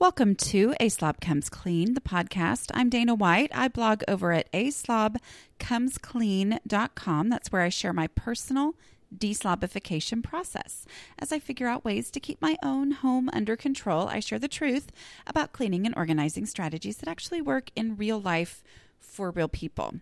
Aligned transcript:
Welcome 0.00 0.34
to 0.36 0.74
A 0.80 0.88
Slob 0.88 1.20
Comes 1.20 1.50
Clean, 1.50 1.92
the 1.92 2.00
podcast. 2.00 2.70
I'm 2.72 2.88
Dana 2.88 3.14
White. 3.14 3.50
I 3.54 3.68
blog 3.68 4.02
over 4.08 4.32
at 4.32 4.50
aslobcomesclean.com. 4.50 7.28
That's 7.28 7.52
where 7.52 7.60
I 7.60 7.68
share 7.68 7.92
my 7.92 8.06
personal 8.06 8.76
deslobification 9.14 10.22
process. 10.22 10.86
As 11.18 11.32
I 11.32 11.38
figure 11.38 11.68
out 11.68 11.84
ways 11.84 12.10
to 12.12 12.18
keep 12.18 12.40
my 12.40 12.56
own 12.62 12.92
home 12.92 13.28
under 13.34 13.56
control, 13.56 14.08
I 14.08 14.20
share 14.20 14.38
the 14.38 14.48
truth 14.48 14.90
about 15.26 15.52
cleaning 15.52 15.84
and 15.84 15.94
organizing 15.94 16.46
strategies 16.46 16.96
that 16.96 17.10
actually 17.10 17.42
work 17.42 17.70
in 17.76 17.98
real 17.98 18.18
life 18.18 18.64
for 18.98 19.30
real 19.30 19.48
people. 19.48 19.96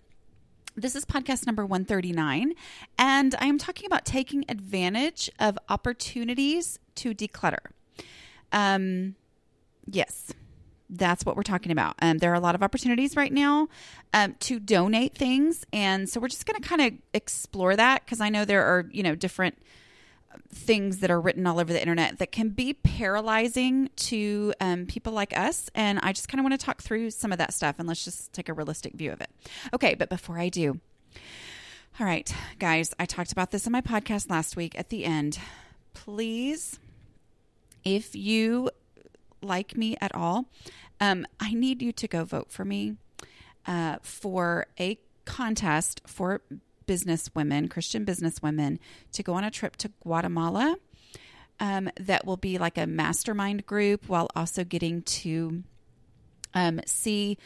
This 0.77 0.95
is 0.95 1.05
podcast 1.05 1.45
number 1.45 1.67
139, 1.67 2.53
and 3.01 3.35
I 3.41 3.46
am 3.46 3.59
talking 3.59 3.87
about 3.87 4.05
taking 4.05 4.45
advantage 4.49 5.29
of 5.41 5.59
opportunities 5.69 6.79
to 6.95 7.12
declutter. 7.12 7.73
Um, 8.53 9.17
Yes, 9.91 10.32
that's 10.91 11.25
what 11.25 11.36
we're 11.36 11.43
talking 11.43 11.73
about. 11.73 11.96
Um, 12.01 12.19
there 12.19 12.30
are 12.30 12.37
a 12.37 12.41
lot 12.41 12.55
of 12.55 12.62
opportunities 12.62 13.16
right 13.16 13.33
now 13.33 13.69
um, 14.12 14.34
to 14.41 14.59
donate 14.59 15.15
things, 15.15 15.65
and 15.73 16.09
so 16.09 16.20
we're 16.20 16.29
just 16.29 16.46
going 16.46 16.60
to 16.60 16.66
kind 16.66 16.80
of 16.80 16.92
explore 17.15 17.77
that 17.77 18.05
because 18.05 18.20
I 18.20 18.29
know 18.29 18.45
there 18.45 18.65
are 18.65 18.87
you 18.91 19.02
know 19.02 19.15
different 19.15 19.59
things 20.52 20.98
that 20.98 21.10
are 21.10 21.20
written 21.20 21.46
all 21.46 21.59
over 21.59 21.73
the 21.73 21.80
internet 21.80 22.19
that 22.19 22.32
can 22.32 22.51
be 22.51 22.73
paralyzing 22.73 23.91
to 23.96 24.52
um, 24.60 24.87
people 24.87 25.12
like 25.12 25.37
us. 25.37 25.70
And 25.74 25.98
I 26.02 26.12
just 26.12 26.29
kind 26.29 26.41
of 26.41 26.45
want 26.45 26.59
to 26.59 26.65
talk 26.65 26.82
through 26.82 27.10
some 27.10 27.32
of 27.32 27.38
that 27.38 27.52
stuff 27.52 27.77
and 27.79 27.88
let's 27.88 28.05
just 28.05 28.32
take 28.32 28.48
a 28.48 28.52
realistic 28.52 28.95
view 28.95 29.12
of 29.12 29.20
it. 29.20 29.30
Okay, 29.73 29.95
but 29.95 30.09
before 30.09 30.38
I 30.38 30.48
do, 30.48 30.80
all 31.98 32.07
right, 32.07 32.32
guys, 32.59 32.95
I 32.98 33.07
talked 33.07 33.32
about 33.32 33.51
this 33.51 33.66
in 33.66 33.73
my 33.73 33.80
podcast 33.80 34.30
last 34.30 34.57
week 34.57 34.79
at 34.79 34.88
the 34.88 35.05
end. 35.05 35.38
Please, 35.95 36.79
if 37.84 38.15
you 38.15 38.70
like 39.42 39.77
me 39.77 39.97
at 40.01 40.15
all, 40.15 40.47
um, 41.01 41.27
I 41.41 41.55
need 41.55 41.83
you 41.83 41.92
to 41.92 42.09
go 42.09 42.24
vote 42.24 42.51
for 42.51 42.65
me 42.65 42.96
uh, 43.66 43.96
for 44.02 44.66
a 44.79 44.99
contest 45.24 46.01
for 46.07 46.40
business 46.87 47.30
women, 47.35 47.68
Christian 47.68 48.04
business 48.04 48.43
women, 48.43 48.80
to 49.13 49.23
go 49.23 49.35
on 49.35 49.45
a 49.45 49.51
trip 49.51 49.76
to 49.76 49.90
Guatemala. 50.02 50.76
Um, 51.60 51.90
that 51.98 52.24
will 52.24 52.37
be 52.37 52.57
like 52.57 52.79
a 52.79 52.87
mastermind 52.87 53.66
group 53.66 54.09
while 54.09 54.29
also 54.37 54.63
getting 54.63 55.02
to 55.02 55.65
um, 56.54 56.80
see 56.87 57.37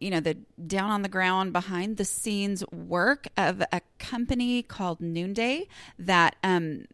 you 0.00 0.10
know 0.10 0.18
the 0.18 0.34
down 0.66 0.90
on 0.90 1.02
the 1.02 1.08
ground 1.08 1.52
behind 1.52 1.96
the 1.96 2.04
scenes 2.04 2.64
work 2.72 3.28
of 3.36 3.62
a 3.70 3.80
company 3.98 4.62
called 4.62 5.00
noonday 5.00 5.68
that 5.98 6.34
um, 6.42 6.86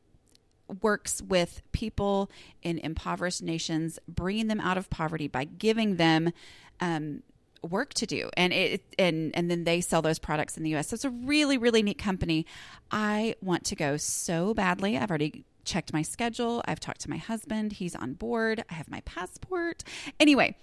works 0.82 1.22
with 1.22 1.62
people 1.72 2.30
in 2.62 2.78
impoverished 2.78 3.42
nations, 3.42 3.98
bringing 4.08 4.48
them 4.48 4.60
out 4.60 4.78
of 4.78 4.90
poverty 4.90 5.28
by 5.28 5.44
giving 5.44 5.96
them 5.96 6.32
um, 6.80 7.22
work 7.62 7.94
to 7.94 8.06
do, 8.06 8.30
and 8.36 8.52
it 8.52 8.82
and 8.98 9.34
and 9.34 9.50
then 9.50 9.64
they 9.64 9.80
sell 9.80 10.02
those 10.02 10.18
products 10.18 10.56
in 10.56 10.62
the 10.62 10.70
U.S. 10.70 10.88
So 10.88 10.94
it's 10.94 11.04
a 11.04 11.10
really 11.10 11.58
really 11.58 11.82
neat 11.82 11.98
company. 11.98 12.46
I 12.90 13.34
want 13.40 13.64
to 13.66 13.76
go 13.76 13.96
so 13.96 14.54
badly. 14.54 14.96
I've 14.96 15.10
already 15.10 15.44
checked 15.64 15.92
my 15.92 16.02
schedule. 16.02 16.62
I've 16.66 16.80
talked 16.80 17.00
to 17.02 17.10
my 17.10 17.16
husband. 17.16 17.72
He's 17.72 17.94
on 17.94 18.14
board. 18.14 18.64
I 18.70 18.74
have 18.74 18.88
my 18.88 19.00
passport. 19.00 19.82
Anyway, 20.20 20.56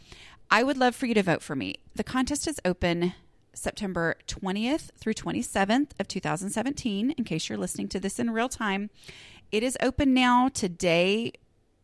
I 0.50 0.64
would 0.64 0.78
love 0.78 0.96
for 0.96 1.06
you 1.06 1.14
to 1.14 1.24
vote 1.24 1.42
for 1.42 1.56
me. 1.56 1.76
The 1.96 2.04
contest 2.04 2.48
is 2.48 2.60
open 2.64 3.14
September 3.54 4.16
20th 4.28 4.90
through 4.98 5.14
27th 5.14 5.92
of 6.00 6.08
2017 6.08 7.12
in 7.12 7.24
case 7.24 7.50
you're 7.50 7.58
listening 7.58 7.88
to 7.90 8.00
this 8.00 8.18
in 8.18 8.32
real 8.32 8.50
time 8.50 8.90
it 9.54 9.62
is 9.62 9.78
open 9.82 10.16
now 10.16 10.50
today. 10.50 11.32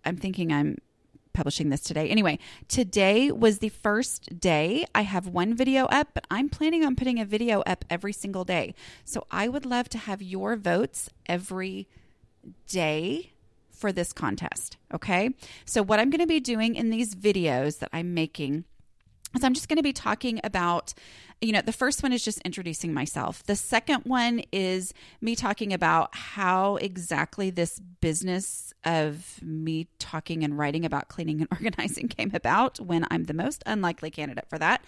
I'm 0.03 0.17
thinking 0.17 0.51
I'm 0.51 0.79
publishing 1.33 1.69
this 1.69 1.81
today. 1.81 2.09
Anyway, 2.09 2.39
today 2.67 3.31
was 3.31 3.59
the 3.59 3.69
first 3.69 4.39
day. 4.39 4.87
I 4.95 5.03
have 5.03 5.27
one 5.27 5.53
video 5.53 5.85
up, 5.85 6.09
but 6.15 6.25
I'm 6.31 6.49
planning 6.49 6.83
on 6.83 6.95
putting 6.95 7.19
a 7.19 7.25
video 7.25 7.61
up 7.61 7.85
every 7.87 8.11
single 8.11 8.43
day. 8.43 8.73
So 9.05 9.27
I 9.29 9.47
would 9.47 9.67
love 9.67 9.87
to 9.89 9.99
have 9.99 10.19
your 10.19 10.55
votes 10.55 11.11
every 11.27 11.87
day 12.67 13.33
for 13.69 13.91
this 13.91 14.13
contest. 14.13 14.77
Okay. 14.91 15.35
So, 15.63 15.83
what 15.83 15.99
I'm 15.99 16.09
going 16.09 16.19
to 16.19 16.27
be 16.27 16.39
doing 16.39 16.75
in 16.75 16.89
these 16.89 17.13
videos 17.13 17.79
that 17.79 17.89
I'm 17.93 18.13
making 18.13 18.65
is 19.35 19.43
I'm 19.43 19.53
just 19.53 19.69
going 19.69 19.77
to 19.77 19.83
be 19.83 19.93
talking 19.93 20.41
about 20.43 20.93
you 21.41 21.53
know, 21.53 21.61
the 21.61 21.71
first 21.71 22.03
one 22.03 22.11
is 22.11 22.23
just 22.23 22.39
introducing 22.41 22.93
myself. 22.93 23.43
The 23.43 23.55
second 23.55 24.01
one 24.03 24.43
is 24.51 24.93
me 25.21 25.35
talking 25.35 25.71
about 25.71 26.13
how 26.13 26.75
exactly 26.77 27.49
this 27.49 27.79
business 27.79 28.73
of 28.85 29.39
me 29.41 29.87
talking 29.99 30.43
and 30.43 30.57
writing 30.57 30.85
about 30.85 31.07
cleaning 31.07 31.41
and 31.41 31.47
organizing 31.51 32.07
came 32.07 32.31
about 32.33 32.79
when 32.79 33.05
I'm 33.09 33.25
the 33.25 33.33
most 33.33 33.63
unlikely 33.65 34.09
candidate 34.09 34.49
for 34.49 34.57
that. 34.57 34.83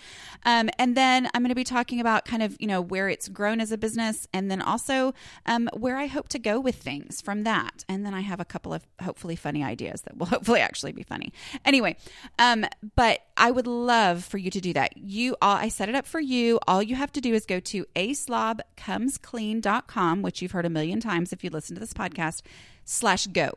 Um, 0.46 0.70
and 0.78 0.96
then 0.96 1.30
I'm 1.34 1.42
going 1.42 1.50
to 1.50 1.56
be 1.56 1.64
talking 1.64 2.00
about 2.00 2.26
kind 2.26 2.44
of, 2.44 2.58
you 2.60 2.68
know, 2.68 2.82
where 2.82 3.08
it's 3.08 3.30
grown 3.30 3.62
as 3.62 3.72
a 3.72 3.78
business 3.78 4.28
and 4.34 4.52
then 4.52 4.62
also 4.62 5.14
um, 5.46 5.70
where 5.74 5.98
I 5.98 6.08
hope 6.08 6.30
to 6.30 6.40
go 6.40 6.60
with 6.60 6.76
things 6.76 7.22
from 7.22 7.44
that. 7.44 7.86
And 7.88 8.06
then 8.06 8.14
I 8.14 8.22
have 8.22 8.40
a 8.40 8.46
couple 8.46 8.74
of 8.74 8.86
hopefully 9.02 9.36
funny 9.36 9.64
ideas 9.64 10.02
that 10.02 10.18
will 10.18 10.26
hopefully 10.28 10.60
actually 10.60 10.92
be 10.92 11.04
funny. 11.04 11.32
Anyway, 11.64 11.96
um, 12.40 12.66
but 12.96 13.22
I 13.38 13.52
would 13.52 13.68
love 13.68 14.24
for 14.26 14.38
you 14.38 14.52
to 14.52 14.62
do 14.62 14.74
that. 14.74 14.98
You, 14.98 15.36
all, 15.42 15.56
I 15.56 15.70
set 15.70 15.88
it 15.88 15.96
up 15.96 16.06
for 16.06 16.20
you 16.20 16.41
you, 16.42 16.60
all 16.68 16.84
you 16.84 16.96
have 16.96 17.12
to 17.14 17.22
do 17.22 17.34
is 17.34 17.46
go 17.46 17.60
to 17.60 17.86
aslobcomesclean.com, 17.96 20.22
which 20.22 20.42
you've 20.42 20.52
heard 20.52 20.66
a 20.66 20.70
million 20.70 21.00
times 21.00 21.32
if 21.32 21.42
you 21.44 21.50
listen 21.50 21.76
to 21.76 21.80
this 21.80 21.94
podcast, 21.94 22.42
slash 22.84 23.28
go. 23.28 23.52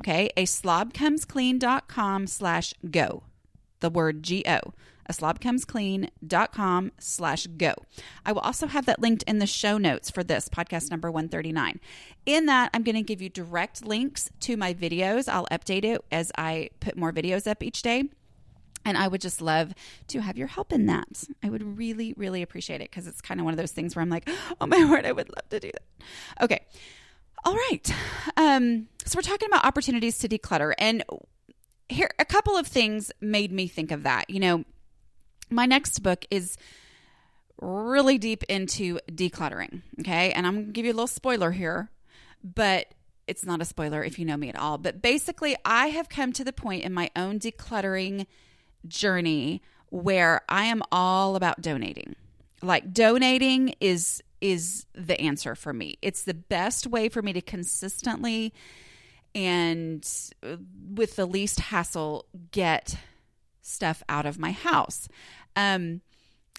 Okay, 0.00 0.28
aslobcomesclean.com 0.36 2.26
slash 2.26 2.74
go. 2.90 3.22
The 3.80 3.90
word 3.90 4.22
G-O. 4.22 4.60
aslobcomesclean.com 5.08 6.92
slash 6.98 7.46
go. 7.46 7.74
I 8.26 8.32
will 8.32 8.40
also 8.40 8.66
have 8.66 8.86
that 8.86 9.00
linked 9.00 9.22
in 9.24 9.38
the 9.38 9.46
show 9.46 9.78
notes 9.78 10.10
for 10.10 10.24
this 10.24 10.48
podcast 10.48 10.90
number 10.90 11.10
139. 11.10 11.80
In 12.26 12.46
that, 12.46 12.70
I'm 12.74 12.82
going 12.82 12.96
to 12.96 13.02
give 13.02 13.22
you 13.22 13.28
direct 13.28 13.86
links 13.86 14.30
to 14.40 14.56
my 14.56 14.74
videos. 14.74 15.28
I'll 15.28 15.46
update 15.52 15.84
it 15.84 16.04
as 16.10 16.32
I 16.36 16.70
put 16.80 16.96
more 16.96 17.12
videos 17.12 17.46
up 17.46 17.62
each 17.62 17.82
day. 17.82 18.04
And 18.84 18.98
I 18.98 19.08
would 19.08 19.20
just 19.20 19.40
love 19.40 19.74
to 20.08 20.20
have 20.20 20.36
your 20.36 20.46
help 20.46 20.72
in 20.72 20.86
that. 20.86 21.24
I 21.42 21.48
would 21.48 21.78
really, 21.78 22.14
really 22.16 22.42
appreciate 22.42 22.80
it 22.80 22.90
because 22.90 23.06
it's 23.06 23.20
kind 23.20 23.40
of 23.40 23.44
one 23.44 23.54
of 23.54 23.58
those 23.58 23.72
things 23.72 23.96
where 23.96 24.02
I'm 24.02 24.10
like, 24.10 24.28
oh 24.60 24.66
my 24.66 24.84
word, 24.90 25.06
I 25.06 25.12
would 25.12 25.28
love 25.28 25.48
to 25.50 25.60
do 25.60 25.70
that. 25.72 26.44
Okay. 26.44 26.60
All 27.44 27.54
right. 27.54 27.94
Um, 28.36 28.88
so 29.04 29.18
we're 29.18 29.22
talking 29.22 29.48
about 29.48 29.64
opportunities 29.64 30.18
to 30.18 30.28
declutter. 30.28 30.72
And 30.78 31.04
here, 31.88 32.10
a 32.18 32.24
couple 32.24 32.56
of 32.56 32.66
things 32.66 33.12
made 33.20 33.52
me 33.52 33.68
think 33.68 33.90
of 33.90 34.04
that. 34.04 34.30
You 34.30 34.40
know, 34.40 34.64
my 35.50 35.66
next 35.66 36.02
book 36.02 36.24
is 36.30 36.56
really 37.60 38.18
deep 38.18 38.44
into 38.44 38.98
decluttering. 39.10 39.82
Okay. 40.00 40.32
And 40.32 40.46
I'm 40.46 40.54
going 40.54 40.66
to 40.66 40.72
give 40.72 40.86
you 40.86 40.92
a 40.92 40.94
little 40.94 41.06
spoiler 41.06 41.50
here, 41.50 41.90
but 42.42 42.86
it's 43.26 43.44
not 43.44 43.60
a 43.60 43.64
spoiler 43.64 44.02
if 44.02 44.18
you 44.18 44.24
know 44.24 44.36
me 44.36 44.48
at 44.48 44.58
all. 44.58 44.78
But 44.78 45.02
basically, 45.02 45.56
I 45.64 45.88
have 45.88 46.08
come 46.08 46.32
to 46.34 46.44
the 46.44 46.52
point 46.52 46.84
in 46.84 46.92
my 46.92 47.10
own 47.16 47.38
decluttering 47.38 48.26
journey 48.88 49.62
where 49.90 50.42
I 50.48 50.64
am 50.64 50.82
all 50.90 51.36
about 51.36 51.60
donating. 51.60 52.16
Like 52.62 52.92
donating 52.92 53.74
is 53.80 54.22
is 54.40 54.84
the 54.94 55.18
answer 55.20 55.54
for 55.54 55.72
me. 55.72 55.98
It's 56.02 56.22
the 56.22 56.34
best 56.34 56.86
way 56.86 57.08
for 57.08 57.22
me 57.22 57.32
to 57.32 57.40
consistently 57.40 58.52
and 59.34 60.06
with 60.94 61.16
the 61.16 61.26
least 61.26 61.60
hassle 61.60 62.26
get 62.50 62.96
stuff 63.62 64.02
out 64.08 64.26
of 64.26 64.38
my 64.38 64.52
house. 64.52 65.08
Um, 65.56 66.02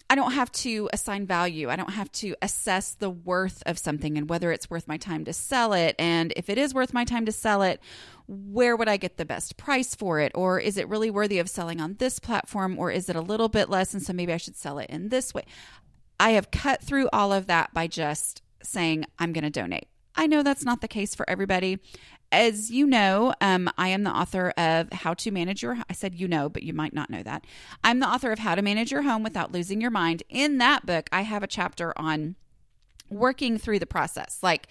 I 0.08 0.14
don't 0.14 0.32
have 0.32 0.52
to 0.52 0.88
assign 0.92 1.26
value. 1.26 1.68
I 1.68 1.76
don't 1.76 1.92
have 1.92 2.12
to 2.12 2.36
assess 2.40 2.92
the 2.92 3.10
worth 3.10 3.62
of 3.66 3.78
something 3.78 4.16
and 4.16 4.30
whether 4.30 4.52
it's 4.52 4.70
worth 4.70 4.86
my 4.86 4.96
time 4.96 5.24
to 5.24 5.32
sell 5.32 5.72
it. 5.72 5.96
And 5.98 6.32
if 6.36 6.48
it 6.48 6.58
is 6.58 6.72
worth 6.72 6.94
my 6.94 7.04
time 7.04 7.26
to 7.26 7.32
sell 7.32 7.62
it, 7.62 7.80
where 8.28 8.76
would 8.76 8.88
I 8.88 8.98
get 8.98 9.16
the 9.16 9.24
best 9.24 9.56
price 9.56 9.94
for 9.94 10.20
it? 10.20 10.30
Or 10.34 10.60
is 10.60 10.76
it 10.76 10.88
really 10.88 11.10
worthy 11.10 11.40
of 11.40 11.50
selling 11.50 11.80
on 11.80 11.94
this 11.94 12.20
platform? 12.20 12.78
Or 12.78 12.90
is 12.90 13.08
it 13.08 13.16
a 13.16 13.20
little 13.20 13.48
bit 13.48 13.68
less? 13.68 13.94
And 13.94 14.02
so 14.02 14.12
maybe 14.12 14.32
I 14.32 14.36
should 14.36 14.56
sell 14.56 14.78
it 14.78 14.90
in 14.90 15.08
this 15.08 15.34
way. 15.34 15.44
I 16.20 16.30
have 16.30 16.50
cut 16.50 16.82
through 16.82 17.08
all 17.12 17.32
of 17.32 17.46
that 17.48 17.74
by 17.74 17.88
just 17.88 18.42
saying, 18.62 19.06
I'm 19.18 19.32
going 19.32 19.44
to 19.44 19.50
donate. 19.50 19.88
I 20.14 20.26
know 20.26 20.42
that's 20.42 20.64
not 20.64 20.80
the 20.80 20.88
case 20.88 21.14
for 21.14 21.28
everybody. 21.28 21.78
As 22.32 22.70
you 22.70 22.86
know, 22.86 23.34
um, 23.40 23.70
I 23.78 23.88
am 23.88 24.02
the 24.02 24.10
author 24.10 24.50
of 24.56 24.92
How 24.92 25.14
to 25.14 25.30
Manage 25.30 25.62
Your. 25.62 25.78
I 25.88 25.92
said 25.92 26.14
you 26.14 26.28
know, 26.28 26.48
but 26.48 26.62
you 26.62 26.72
might 26.72 26.92
not 26.92 27.10
know 27.10 27.22
that. 27.22 27.44
I'm 27.84 28.00
the 28.00 28.08
author 28.08 28.32
of 28.32 28.38
How 28.38 28.54
to 28.54 28.62
Manage 28.62 28.90
Your 28.90 29.02
Home 29.02 29.22
Without 29.22 29.52
Losing 29.52 29.80
Your 29.80 29.90
Mind. 29.90 30.22
In 30.28 30.58
that 30.58 30.86
book, 30.86 31.08
I 31.12 31.22
have 31.22 31.42
a 31.42 31.46
chapter 31.46 31.92
on 31.96 32.36
working 33.08 33.58
through 33.58 33.78
the 33.78 33.86
process, 33.86 34.38
like 34.42 34.68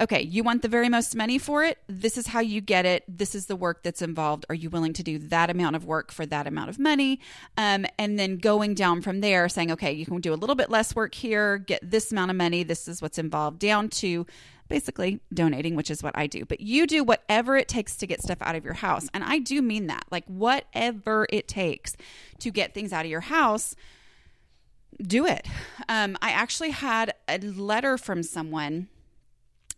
okay, 0.00 0.22
you 0.22 0.42
want 0.42 0.62
the 0.62 0.68
very 0.68 0.88
most 0.88 1.14
money 1.14 1.38
for 1.38 1.64
it. 1.64 1.78
This 1.88 2.16
is 2.16 2.26
how 2.28 2.40
you 2.40 2.60
get 2.60 2.84
it. 2.84 3.04
This 3.08 3.34
is 3.34 3.46
the 3.46 3.56
work 3.56 3.82
that's 3.82 4.02
involved. 4.02 4.46
Are 4.48 4.54
you 4.54 4.70
willing 4.70 4.92
to 4.94 5.02
do 5.02 5.18
that 5.18 5.50
amount 5.50 5.76
of 5.76 5.84
work 5.84 6.12
for 6.12 6.26
that 6.26 6.46
amount 6.46 6.70
of 6.70 6.78
money? 6.78 7.20
Um, 7.56 7.86
and 7.98 8.18
then 8.18 8.38
going 8.38 8.74
down 8.74 9.02
from 9.02 9.20
there, 9.20 9.48
saying, 9.48 9.70
okay, 9.72 9.92
you 9.92 10.06
can 10.06 10.20
do 10.20 10.32
a 10.32 10.36
little 10.36 10.56
bit 10.56 10.70
less 10.70 10.94
work 10.94 11.14
here, 11.14 11.58
get 11.58 11.88
this 11.88 12.10
amount 12.12 12.30
of 12.30 12.36
money. 12.36 12.62
This 12.62 12.88
is 12.88 13.02
what's 13.02 13.18
involved, 13.18 13.58
down 13.58 13.88
to 13.90 14.26
basically 14.68 15.20
donating, 15.32 15.76
which 15.76 15.90
is 15.90 16.02
what 16.02 16.16
I 16.16 16.26
do. 16.26 16.44
But 16.44 16.60
you 16.60 16.86
do 16.86 17.04
whatever 17.04 17.56
it 17.56 17.68
takes 17.68 17.96
to 17.96 18.06
get 18.06 18.22
stuff 18.22 18.38
out 18.40 18.54
of 18.54 18.64
your 18.64 18.74
house. 18.74 19.08
And 19.12 19.22
I 19.24 19.38
do 19.38 19.60
mean 19.62 19.86
that, 19.88 20.04
like, 20.10 20.24
whatever 20.26 21.26
it 21.30 21.48
takes 21.48 21.96
to 22.40 22.50
get 22.50 22.74
things 22.74 22.92
out 22.92 23.04
of 23.04 23.10
your 23.10 23.20
house 23.20 23.74
do 25.00 25.26
it. 25.26 25.46
Um, 25.88 26.16
I 26.20 26.30
actually 26.30 26.70
had 26.70 27.14
a 27.26 27.38
letter 27.38 27.96
from 27.98 28.22
someone 28.22 28.88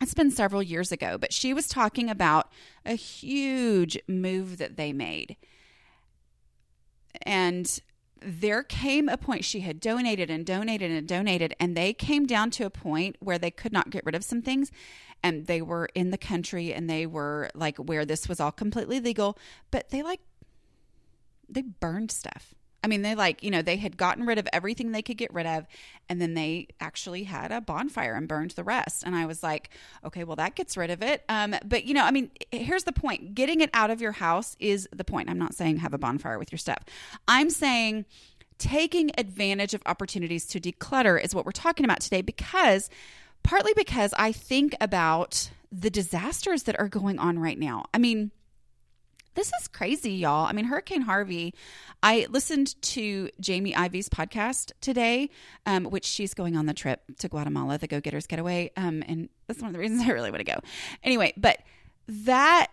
it's 0.01 0.15
been 0.15 0.31
several 0.31 0.63
years 0.63 0.93
ago, 0.93 1.17
but 1.19 1.33
she 1.33 1.55
was 1.55 1.69
talking 1.69 2.11
about 2.11 2.51
a 2.85 2.95
huge 2.95 3.99
move 4.09 4.59
that 4.59 4.77
they 4.77 4.93
made. 4.93 5.37
And 7.23 7.81
there 8.25 8.63
came 8.63 9.09
a 9.09 9.17
point 9.17 9.45
she 9.45 9.61
had 9.61 9.81
donated 9.81 10.31
and 10.31 10.45
donated 10.47 10.91
and 10.91 11.07
donated, 11.07 11.55
and 11.61 11.77
they 11.77 11.93
came 11.93 12.27
down 12.27 12.51
to 12.53 12.65
a 12.65 12.71
point 12.71 13.17
where 13.21 13.39
they 13.39 13.51
could 13.51 13.73
not 13.73 13.91
get 13.91 14.05
rid 14.05 14.15
of 14.15 14.25
some 14.25 14.43
things. 14.43 14.71
And 15.23 15.47
they 15.47 15.63
were 15.63 15.89
in 15.95 16.11
the 16.11 16.19
country 16.19 16.75
and 16.75 16.89
they 16.89 17.07
were 17.07 17.51
like 17.55 17.79
where 17.79 18.05
this 18.05 18.29
was 18.29 18.41
all 18.41 18.53
completely 18.53 19.01
legal, 19.01 19.39
but 19.71 19.89
they 19.89 20.03
like, 20.03 20.21
they 21.49 21.63
burned 21.63 22.11
stuff. 22.11 22.55
I 22.85 22.87
mean, 22.87 23.01
they 23.01 23.15
like, 23.15 23.43
you 23.43 23.51
know, 23.51 23.63
they 23.63 23.77
had 23.77 23.97
gotten 23.97 24.27
rid 24.27 24.39
of 24.39 24.47
everything 24.53 24.93
they 24.93 25.01
could 25.01 25.17
get 25.17 25.33
rid 25.33 25.47
of, 25.47 25.67
and 26.11 26.21
then 26.21 26.35
they 26.35 26.69
actually 26.81 27.25
had 27.25 27.51
a 27.51 27.63
bonfire 27.63 28.15
and 28.15 28.29
burned 28.29 28.51
the 28.51 28.63
rest. 28.63 29.05
And 29.05 29.17
I 29.17 29.25
was 29.25 29.43
like, 29.43 29.71
okay, 30.05 30.23
well, 30.23 30.37
that 30.37 30.55
gets 30.55 30.77
rid 30.77 30.91
of 30.91 31.03
it. 31.03 31.25
Um, 31.31 31.57
but, 31.65 31.85
you 31.85 31.95
know, 31.95 32.05
I 32.05 32.11
mean, 32.11 32.31
here's 32.53 32.85
the 32.85 32.93
point 32.93 33.35
getting 33.35 33.63
it 33.63 33.71
out 33.73 33.91
of 33.91 34.03
your 34.03 34.13
house 34.13 34.55
is 34.61 34.87
the 34.95 35.03
point. 35.03 35.31
I'm 35.31 35.39
not 35.39 35.55
saying 35.55 35.79
have 35.79 35.95
a 35.95 35.99
bonfire 35.99 36.39
with 36.39 36.53
your 36.53 36.59
stuff. 36.59 36.85
I'm 37.27 37.49
saying 37.49 38.05
taking 38.59 39.11
advantage 39.17 39.73
of 39.73 39.81
opportunities 39.87 40.47
to 40.49 40.61
declutter 40.61 41.23
is 41.23 41.35
what 41.35 41.47
we're 41.47 41.53
talking 41.53 41.85
about 41.85 42.01
today 42.01 42.21
because 42.21 42.91
partly 43.43 43.73
because 43.75 44.13
I 44.19 44.31
think 44.31 44.77
about 44.79 45.51
the 45.73 45.91
disasters 45.91 46.65
that 46.65 46.79
are 46.79 46.89
going 46.89 47.19
on 47.19 47.39
right 47.39 47.59
now. 47.59 47.87
I 47.95 47.99
mean, 47.99 48.31
this 49.35 49.51
is 49.61 49.69
crazy, 49.69 50.13
y'all. 50.13 50.47
I 50.47 50.53
mean, 50.53 50.67
Hurricane 50.67 51.03
Harvey. 51.03 51.55
I 52.03 52.27
listened 52.31 52.81
to 52.83 53.31
Jamie 53.41 53.75
Ivey's 53.75 54.09
podcast 54.09 54.73
today, 54.81 55.31
um, 55.67 55.85
which 55.85 56.05
she's 56.05 56.35
going 56.35 56.57
on 56.57 56.67
the 56.67 56.75
trip 56.75 57.03
to 57.19 57.29
Guatemala, 57.29 57.79
the 57.79 57.87
Go 57.87 58.01
Getters 58.01 58.27
Getaway. 58.27 58.71
Um, 58.77 59.03
and 59.07 59.29
that's 59.47 59.61
one 59.61 59.69
of 59.69 59.73
the 59.73 59.79
reasons 59.79 60.03
I 60.03 60.13
really 60.13 60.31
want 60.31 60.41
to 60.41 60.53
go. 60.53 60.61
Anyway, 61.03 61.33
but 61.37 61.59
that 62.09 62.69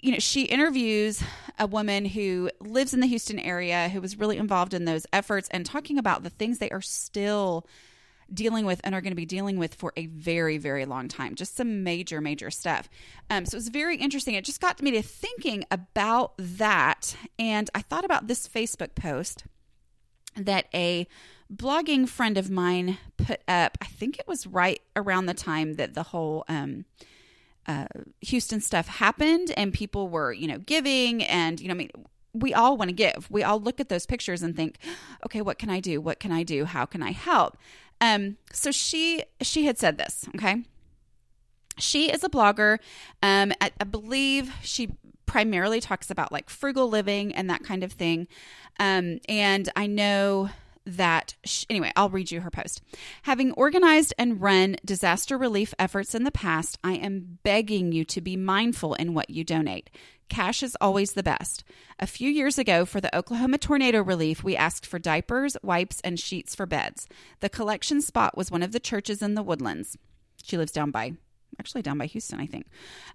you 0.00 0.12
know, 0.12 0.18
she 0.18 0.44
interviews 0.44 1.22
a 1.58 1.66
woman 1.66 2.04
who 2.04 2.50
lives 2.60 2.94
in 2.94 3.00
the 3.00 3.06
Houston 3.06 3.38
area 3.38 3.88
who 3.88 4.00
was 4.00 4.16
really 4.16 4.36
involved 4.36 4.72
in 4.72 4.84
those 4.84 5.06
efforts 5.12 5.48
and 5.50 5.66
talking 5.66 5.98
about 5.98 6.22
the 6.22 6.30
things 6.30 6.58
they 6.58 6.70
are 6.70 6.80
still 6.80 7.66
dealing 8.32 8.66
with 8.66 8.80
and 8.84 8.94
are 8.94 9.00
going 9.00 9.12
to 9.12 9.16
be 9.16 9.26
dealing 9.26 9.58
with 9.58 9.74
for 9.74 9.92
a 9.96 10.06
very, 10.06 10.58
very 10.58 10.84
long 10.84 11.08
time. 11.08 11.34
Just 11.34 11.56
some 11.56 11.82
major, 11.82 12.20
major 12.20 12.50
stuff. 12.50 12.88
Um, 13.30 13.46
so 13.46 13.56
it 13.56 13.58
was 13.58 13.68
very 13.68 13.96
interesting. 13.96 14.34
It 14.34 14.44
just 14.44 14.60
got 14.60 14.82
me 14.82 14.90
to 14.92 15.02
thinking 15.02 15.64
about 15.70 16.32
that. 16.38 17.16
And 17.38 17.70
I 17.74 17.82
thought 17.82 18.04
about 18.04 18.28
this 18.28 18.46
Facebook 18.46 18.94
post 18.94 19.44
that 20.36 20.66
a 20.74 21.06
blogging 21.52 22.08
friend 22.08 22.36
of 22.36 22.50
mine 22.50 22.98
put 23.16 23.40
up. 23.48 23.78
I 23.80 23.86
think 23.86 24.18
it 24.18 24.28
was 24.28 24.46
right 24.46 24.80
around 24.94 25.26
the 25.26 25.34
time 25.34 25.74
that 25.74 25.94
the 25.94 26.04
whole. 26.04 26.44
Um, 26.48 26.84
uh, 27.66 27.84
Houston 28.22 28.62
stuff 28.62 28.88
happened 28.88 29.52
and 29.54 29.74
people 29.74 30.08
were, 30.08 30.32
you 30.32 30.48
know, 30.48 30.56
giving 30.56 31.22
and, 31.22 31.60
you 31.60 31.68
know, 31.68 31.74
I 31.74 31.76
mean, 31.76 31.90
we 32.32 32.54
all 32.54 32.76
want 32.76 32.88
to 32.88 32.94
give. 32.94 33.28
We 33.30 33.42
all 33.42 33.60
look 33.60 33.80
at 33.80 33.88
those 33.88 34.06
pictures 34.06 34.42
and 34.42 34.56
think, 34.56 34.78
okay, 35.24 35.42
what 35.42 35.58
can 35.58 35.68
I 35.70 35.80
do? 35.80 36.00
What 36.00 36.18
can 36.20 36.32
I 36.32 36.42
do? 36.42 36.64
How 36.64 36.86
can 36.86 37.02
I 37.02 37.12
help? 37.12 37.58
Um, 38.00 38.36
so 38.52 38.70
she 38.70 39.22
she 39.42 39.66
had 39.66 39.78
said 39.78 39.98
this, 39.98 40.26
okay? 40.34 40.64
She 41.78 42.10
is 42.10 42.24
a 42.24 42.28
blogger. 42.28 42.78
Um, 43.22 43.52
I, 43.60 43.70
I 43.80 43.84
believe 43.84 44.52
she 44.62 44.90
primarily 45.26 45.80
talks 45.80 46.10
about 46.10 46.32
like 46.32 46.50
frugal 46.50 46.88
living 46.88 47.34
and 47.34 47.50
that 47.50 47.62
kind 47.62 47.84
of 47.84 47.92
thing. 47.92 48.26
Um, 48.80 49.20
and 49.28 49.68
I 49.76 49.86
know 49.86 50.50
that 50.86 51.34
anyway, 51.68 51.92
I'll 51.96 52.08
read 52.08 52.30
you 52.30 52.40
her 52.40 52.50
post. 52.50 52.82
Having 53.22 53.52
organized 53.52 54.14
and 54.18 54.40
run 54.40 54.76
disaster 54.84 55.36
relief 55.36 55.74
efforts 55.78 56.14
in 56.14 56.24
the 56.24 56.30
past, 56.30 56.78
I 56.82 56.94
am 56.94 57.38
begging 57.42 57.92
you 57.92 58.04
to 58.06 58.20
be 58.20 58.36
mindful 58.36 58.94
in 58.94 59.12
what 59.12 59.28
you 59.30 59.44
donate. 59.44 59.90
Cash 60.28 60.62
is 60.62 60.76
always 60.80 61.12
the 61.12 61.22
best. 61.22 61.64
A 61.98 62.06
few 62.06 62.30
years 62.30 62.58
ago, 62.58 62.84
for 62.84 63.00
the 63.00 63.14
Oklahoma 63.16 63.58
tornado 63.58 64.02
relief, 64.02 64.44
we 64.44 64.56
asked 64.56 64.86
for 64.86 64.98
diapers, 64.98 65.56
wipes, 65.62 66.00
and 66.02 66.18
sheets 66.18 66.54
for 66.54 66.66
beds. 66.66 67.08
The 67.40 67.48
collection 67.48 68.00
spot 68.00 68.36
was 68.36 68.50
one 68.50 68.62
of 68.62 68.72
the 68.72 68.80
churches 68.80 69.22
in 69.22 69.34
the 69.34 69.42
woodlands. 69.42 69.96
She 70.42 70.56
lives 70.56 70.72
down 70.72 70.90
by, 70.90 71.14
actually, 71.58 71.82
down 71.82 71.98
by 71.98 72.06
Houston, 72.06 72.40
I 72.40 72.46
think. 72.46 72.66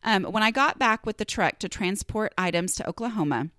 Um, 0.03 0.23
when 0.23 0.43
I 0.43 0.51
got 0.51 0.79
back 0.79 1.05
with 1.05 1.17
the 1.17 1.25
truck 1.25 1.59
to 1.59 1.69
transport 1.69 2.33
items 2.37 2.75
to 2.75 2.87
Oklahoma, 2.87 3.49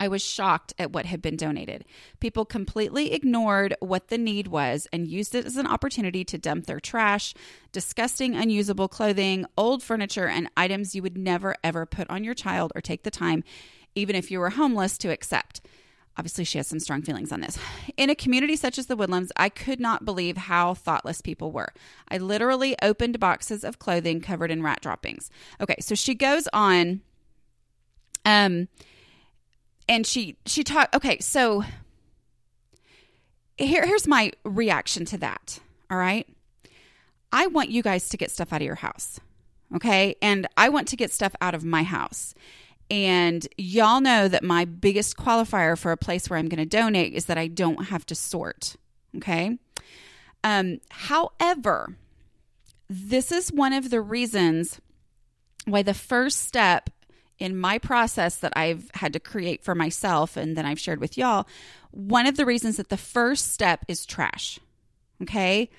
I 0.00 0.08
was 0.08 0.22
shocked 0.22 0.74
at 0.78 0.92
what 0.92 1.06
had 1.06 1.20
been 1.20 1.36
donated. 1.36 1.84
People 2.20 2.44
completely 2.44 3.12
ignored 3.12 3.74
what 3.80 4.08
the 4.08 4.18
need 4.18 4.48
was 4.48 4.86
and 4.92 5.06
used 5.06 5.34
it 5.34 5.44
as 5.44 5.56
an 5.56 5.66
opportunity 5.66 6.24
to 6.24 6.38
dump 6.38 6.66
their 6.66 6.80
trash, 6.80 7.34
disgusting, 7.72 8.34
unusable 8.36 8.88
clothing, 8.88 9.44
old 9.56 9.82
furniture, 9.82 10.28
and 10.28 10.48
items 10.56 10.94
you 10.94 11.02
would 11.02 11.18
never 11.18 11.54
ever 11.64 11.84
put 11.86 12.08
on 12.08 12.24
your 12.24 12.34
child 12.34 12.72
or 12.74 12.80
take 12.80 13.02
the 13.02 13.10
time, 13.10 13.42
even 13.94 14.14
if 14.14 14.30
you 14.30 14.38
were 14.38 14.50
homeless, 14.50 14.96
to 14.98 15.08
accept. 15.08 15.60
Obviously, 16.16 16.42
she 16.42 16.58
has 16.58 16.66
some 16.66 16.80
strong 16.80 17.00
feelings 17.00 17.30
on 17.30 17.40
this. 17.40 17.56
In 17.96 18.10
a 18.10 18.14
community 18.14 18.56
such 18.56 18.76
as 18.76 18.86
the 18.86 18.96
Woodlands, 18.96 19.30
I 19.36 19.48
could 19.48 19.78
not 19.78 20.04
believe 20.04 20.36
how 20.36 20.74
thoughtless 20.74 21.20
people 21.20 21.52
were. 21.52 21.72
I 22.08 22.18
literally 22.18 22.74
opened 22.82 23.20
boxes 23.20 23.62
of 23.62 23.78
clothing 23.78 24.20
covered 24.20 24.50
in 24.50 24.60
rat 24.60 24.80
droppings. 24.80 25.30
Okay, 25.60 25.76
so 25.78 25.94
she 25.94 26.16
goes 26.16 26.48
on. 26.52 27.02
Um, 28.24 28.66
and 29.88 30.06
she 30.06 30.36
she 30.46 30.62
talked 30.62 30.94
okay 30.94 31.18
so 31.20 31.64
here 33.56 33.86
here's 33.86 34.06
my 34.06 34.32
reaction 34.44 35.04
to 35.06 35.18
that 35.18 35.58
all 35.90 35.98
right? 35.98 36.28
I 37.32 37.46
want 37.46 37.70
you 37.70 37.82
guys 37.82 38.10
to 38.10 38.16
get 38.16 38.30
stuff 38.30 38.52
out 38.52 38.60
of 38.60 38.66
your 38.66 38.74
house 38.74 39.20
okay? 39.74 40.16
And 40.22 40.46
i 40.56 40.68
want 40.68 40.88
to 40.88 40.96
get 40.96 41.12
stuff 41.12 41.34
out 41.40 41.54
of 41.54 41.64
my 41.64 41.82
house. 41.82 42.34
And 42.90 43.46
y'all 43.58 44.00
know 44.00 44.28
that 44.28 44.42
my 44.42 44.64
biggest 44.64 45.18
qualifier 45.18 45.76
for 45.76 45.92
a 45.92 45.96
place 45.96 46.30
where 46.30 46.38
i'm 46.38 46.48
going 46.48 46.58
to 46.58 46.66
donate 46.66 47.12
is 47.12 47.26
that 47.26 47.38
i 47.38 47.46
don't 47.46 47.88
have 47.88 48.06
to 48.06 48.14
sort 48.14 48.76
okay? 49.16 49.58
Um 50.44 50.80
however 50.90 51.96
this 52.88 53.30
is 53.30 53.52
one 53.52 53.74
of 53.74 53.90
the 53.90 54.00
reasons 54.00 54.80
why 55.66 55.82
the 55.82 55.92
first 55.92 56.46
step 56.46 56.88
in 57.38 57.56
my 57.56 57.78
process 57.78 58.36
that 58.36 58.52
I've 58.56 58.90
had 58.94 59.12
to 59.12 59.20
create 59.20 59.62
for 59.62 59.74
myself 59.74 60.36
and 60.36 60.56
then 60.56 60.66
I've 60.66 60.80
shared 60.80 61.00
with 61.00 61.16
y'all, 61.16 61.46
one 61.90 62.26
of 62.26 62.36
the 62.36 62.44
reasons 62.44 62.76
that 62.76 62.88
the 62.88 62.96
first 62.96 63.52
step 63.52 63.84
is 63.88 64.04
trash. 64.04 64.58
Okay. 65.22 65.70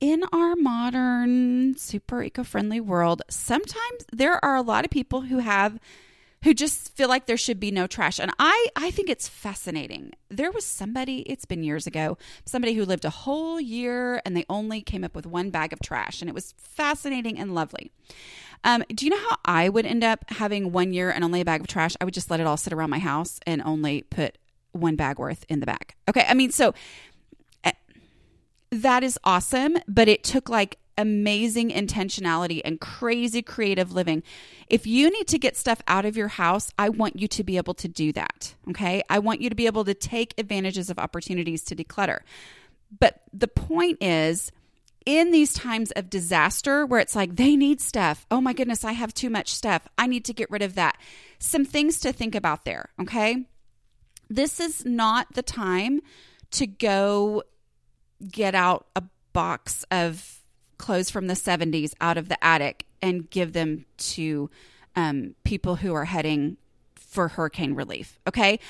In 0.00 0.22
our 0.32 0.54
modern, 0.54 1.76
super 1.76 2.22
eco 2.22 2.44
friendly 2.44 2.80
world, 2.80 3.22
sometimes 3.28 4.04
there 4.12 4.42
are 4.44 4.54
a 4.54 4.62
lot 4.62 4.84
of 4.84 4.92
people 4.92 5.22
who 5.22 5.38
have 5.38 5.80
who 6.44 6.54
just 6.54 6.94
feel 6.96 7.08
like 7.08 7.26
there 7.26 7.36
should 7.36 7.58
be 7.58 7.70
no 7.70 7.86
trash. 7.86 8.20
And 8.20 8.32
I, 8.38 8.68
I 8.76 8.90
think 8.90 9.08
it's 9.08 9.28
fascinating. 9.28 10.12
There 10.28 10.52
was 10.52 10.64
somebody, 10.64 11.20
it's 11.22 11.44
been 11.44 11.62
years 11.62 11.86
ago, 11.86 12.16
somebody 12.44 12.74
who 12.74 12.84
lived 12.84 13.04
a 13.04 13.10
whole 13.10 13.60
year 13.60 14.22
and 14.24 14.36
they 14.36 14.44
only 14.48 14.80
came 14.80 15.02
up 15.04 15.16
with 15.16 15.26
one 15.26 15.50
bag 15.50 15.72
of 15.72 15.80
trash. 15.80 16.20
And 16.20 16.28
it 16.28 16.34
was 16.34 16.54
fascinating 16.56 17.38
and 17.38 17.54
lovely. 17.54 17.90
Um, 18.64 18.84
do 18.92 19.04
you 19.04 19.10
know 19.10 19.18
how 19.30 19.36
I 19.44 19.68
would 19.68 19.86
end 19.86 20.04
up 20.04 20.24
having 20.28 20.72
one 20.72 20.92
year 20.92 21.10
and 21.10 21.24
only 21.24 21.40
a 21.40 21.44
bag 21.44 21.60
of 21.60 21.66
trash? 21.66 21.96
I 22.00 22.04
would 22.04 22.14
just 22.14 22.30
let 22.30 22.40
it 22.40 22.46
all 22.46 22.56
sit 22.56 22.72
around 22.72 22.90
my 22.90 22.98
house 22.98 23.40
and 23.46 23.62
only 23.62 24.02
put 24.02 24.38
one 24.72 24.96
bag 24.96 25.18
worth 25.18 25.44
in 25.48 25.60
the 25.60 25.66
bag. 25.66 25.94
Okay. 26.08 26.24
I 26.28 26.34
mean, 26.34 26.50
so 26.50 26.74
eh, 27.64 27.72
that 28.70 29.02
is 29.02 29.18
awesome, 29.24 29.76
but 29.86 30.08
it 30.08 30.22
took 30.22 30.48
like 30.48 30.78
amazing 30.98 31.70
intentionality 31.70 32.60
and 32.64 32.80
crazy 32.80 33.40
creative 33.40 33.92
living. 33.92 34.22
If 34.68 34.86
you 34.86 35.10
need 35.10 35.28
to 35.28 35.38
get 35.38 35.56
stuff 35.56 35.80
out 35.88 36.04
of 36.04 36.16
your 36.16 36.28
house, 36.28 36.70
I 36.78 36.90
want 36.90 37.18
you 37.18 37.28
to 37.28 37.44
be 37.44 37.56
able 37.56 37.74
to 37.74 37.88
do 37.88 38.12
that. 38.12 38.54
Okay. 38.68 39.02
I 39.08 39.20
want 39.20 39.40
you 39.40 39.48
to 39.48 39.54
be 39.54 39.66
able 39.66 39.84
to 39.84 39.94
take 39.94 40.34
advantages 40.36 40.90
of 40.90 40.98
opportunities 40.98 41.62
to 41.64 41.76
declutter. 41.76 42.18
But 42.98 43.22
the 43.32 43.48
point 43.48 44.02
is, 44.02 44.52
in 45.06 45.30
these 45.30 45.54
times 45.54 45.90
of 45.92 46.10
disaster 46.10 46.84
where 46.84 47.00
it's 47.00 47.16
like 47.16 47.36
they 47.36 47.56
need 47.56 47.80
stuff. 47.80 48.26
Oh 48.30 48.42
my 48.42 48.52
goodness, 48.52 48.84
I 48.84 48.92
have 48.92 49.14
too 49.14 49.30
much 49.30 49.54
stuff. 49.54 49.88
I 49.96 50.06
need 50.06 50.26
to 50.26 50.34
get 50.34 50.50
rid 50.50 50.60
of 50.60 50.74
that. 50.74 50.98
Some 51.38 51.64
things 51.64 51.98
to 52.00 52.12
think 52.12 52.34
about 52.34 52.66
there, 52.66 52.90
okay? 53.00 53.46
This 54.28 54.60
is 54.60 54.84
not 54.84 55.32
the 55.32 55.42
time 55.42 56.02
to 56.50 56.66
go 56.66 57.42
get 58.30 58.54
out 58.54 58.86
a 58.94 59.02
box 59.32 59.84
of 59.90 60.37
clothes 60.78 61.10
from 61.10 61.26
the 61.26 61.34
70s 61.34 61.92
out 62.00 62.16
of 62.16 62.28
the 62.28 62.42
attic 62.42 62.86
and 63.02 63.28
give 63.30 63.52
them 63.52 63.84
to 63.98 64.50
um, 64.96 65.34
people 65.44 65.76
who 65.76 65.94
are 65.94 66.04
heading 66.04 66.56
for 66.96 67.28
hurricane 67.28 67.74
relief. 67.74 68.18
Okay. 68.26 68.60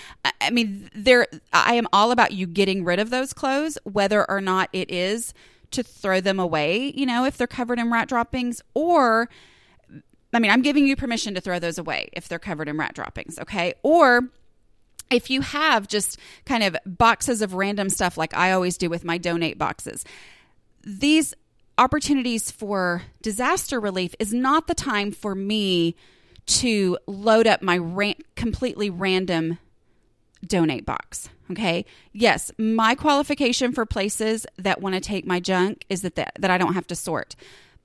I 0.40 0.50
mean, 0.50 0.90
there, 0.94 1.26
I 1.52 1.74
am 1.74 1.88
all 1.92 2.12
about 2.12 2.32
you 2.32 2.46
getting 2.46 2.84
rid 2.84 2.98
of 2.98 3.10
those 3.10 3.32
clothes, 3.32 3.78
whether 3.84 4.28
or 4.30 4.40
not 4.40 4.68
it 4.72 4.90
is 4.90 5.34
to 5.72 5.82
throw 5.82 6.20
them 6.20 6.40
away, 6.40 6.92
you 6.96 7.04
know, 7.04 7.24
if 7.24 7.36
they're 7.36 7.46
covered 7.46 7.78
in 7.78 7.90
rat 7.90 8.08
droppings, 8.08 8.62
or, 8.74 9.28
I 10.32 10.38
mean, 10.38 10.50
I'm 10.50 10.62
giving 10.62 10.86
you 10.86 10.96
permission 10.96 11.34
to 11.34 11.40
throw 11.40 11.58
those 11.58 11.78
away 11.78 12.08
if 12.12 12.28
they're 12.28 12.38
covered 12.38 12.68
in 12.68 12.78
rat 12.78 12.94
droppings. 12.94 13.38
Okay. 13.38 13.74
Or, 13.82 14.30
if 15.10 15.30
you 15.30 15.40
have 15.40 15.88
just 15.88 16.18
kind 16.44 16.62
of 16.62 16.76
boxes 16.84 17.42
of 17.42 17.54
random 17.54 17.88
stuff 17.88 18.18
like 18.18 18.36
I 18.36 18.52
always 18.52 18.76
do 18.76 18.90
with 18.90 19.04
my 19.04 19.18
donate 19.18 19.58
boxes, 19.58 20.04
these 20.84 21.34
opportunities 21.78 22.50
for 22.50 23.02
disaster 23.23 23.80
relief 23.80 24.14
is 24.18 24.35
not 24.35 24.66
the 24.66 24.75
time 24.75 25.12
for 25.12 25.35
me 25.35 25.94
to 26.47 26.99
load 27.06 27.47
up 27.47 27.62
my 27.62 27.78
ran- 27.78 28.14
completely 28.35 28.90
random 28.90 29.58
donate 30.47 30.87
box. 30.87 31.28
Okay. 31.50 31.85
Yes, 32.12 32.50
my 32.58 32.94
qualification 32.94 33.73
for 33.73 33.87
places 33.87 34.47
that 34.58 34.80
want 34.80 34.94
to 34.94 35.00
take 35.00 35.26
my 35.26 35.40
junk 35.40 35.85
is 35.88 36.02
that, 36.02 36.16
that 36.16 36.32
that 36.38 36.50
I 36.50 36.58
don't 36.58 36.75
have 36.75 36.87
to 36.88 36.94
sort. 36.94 37.37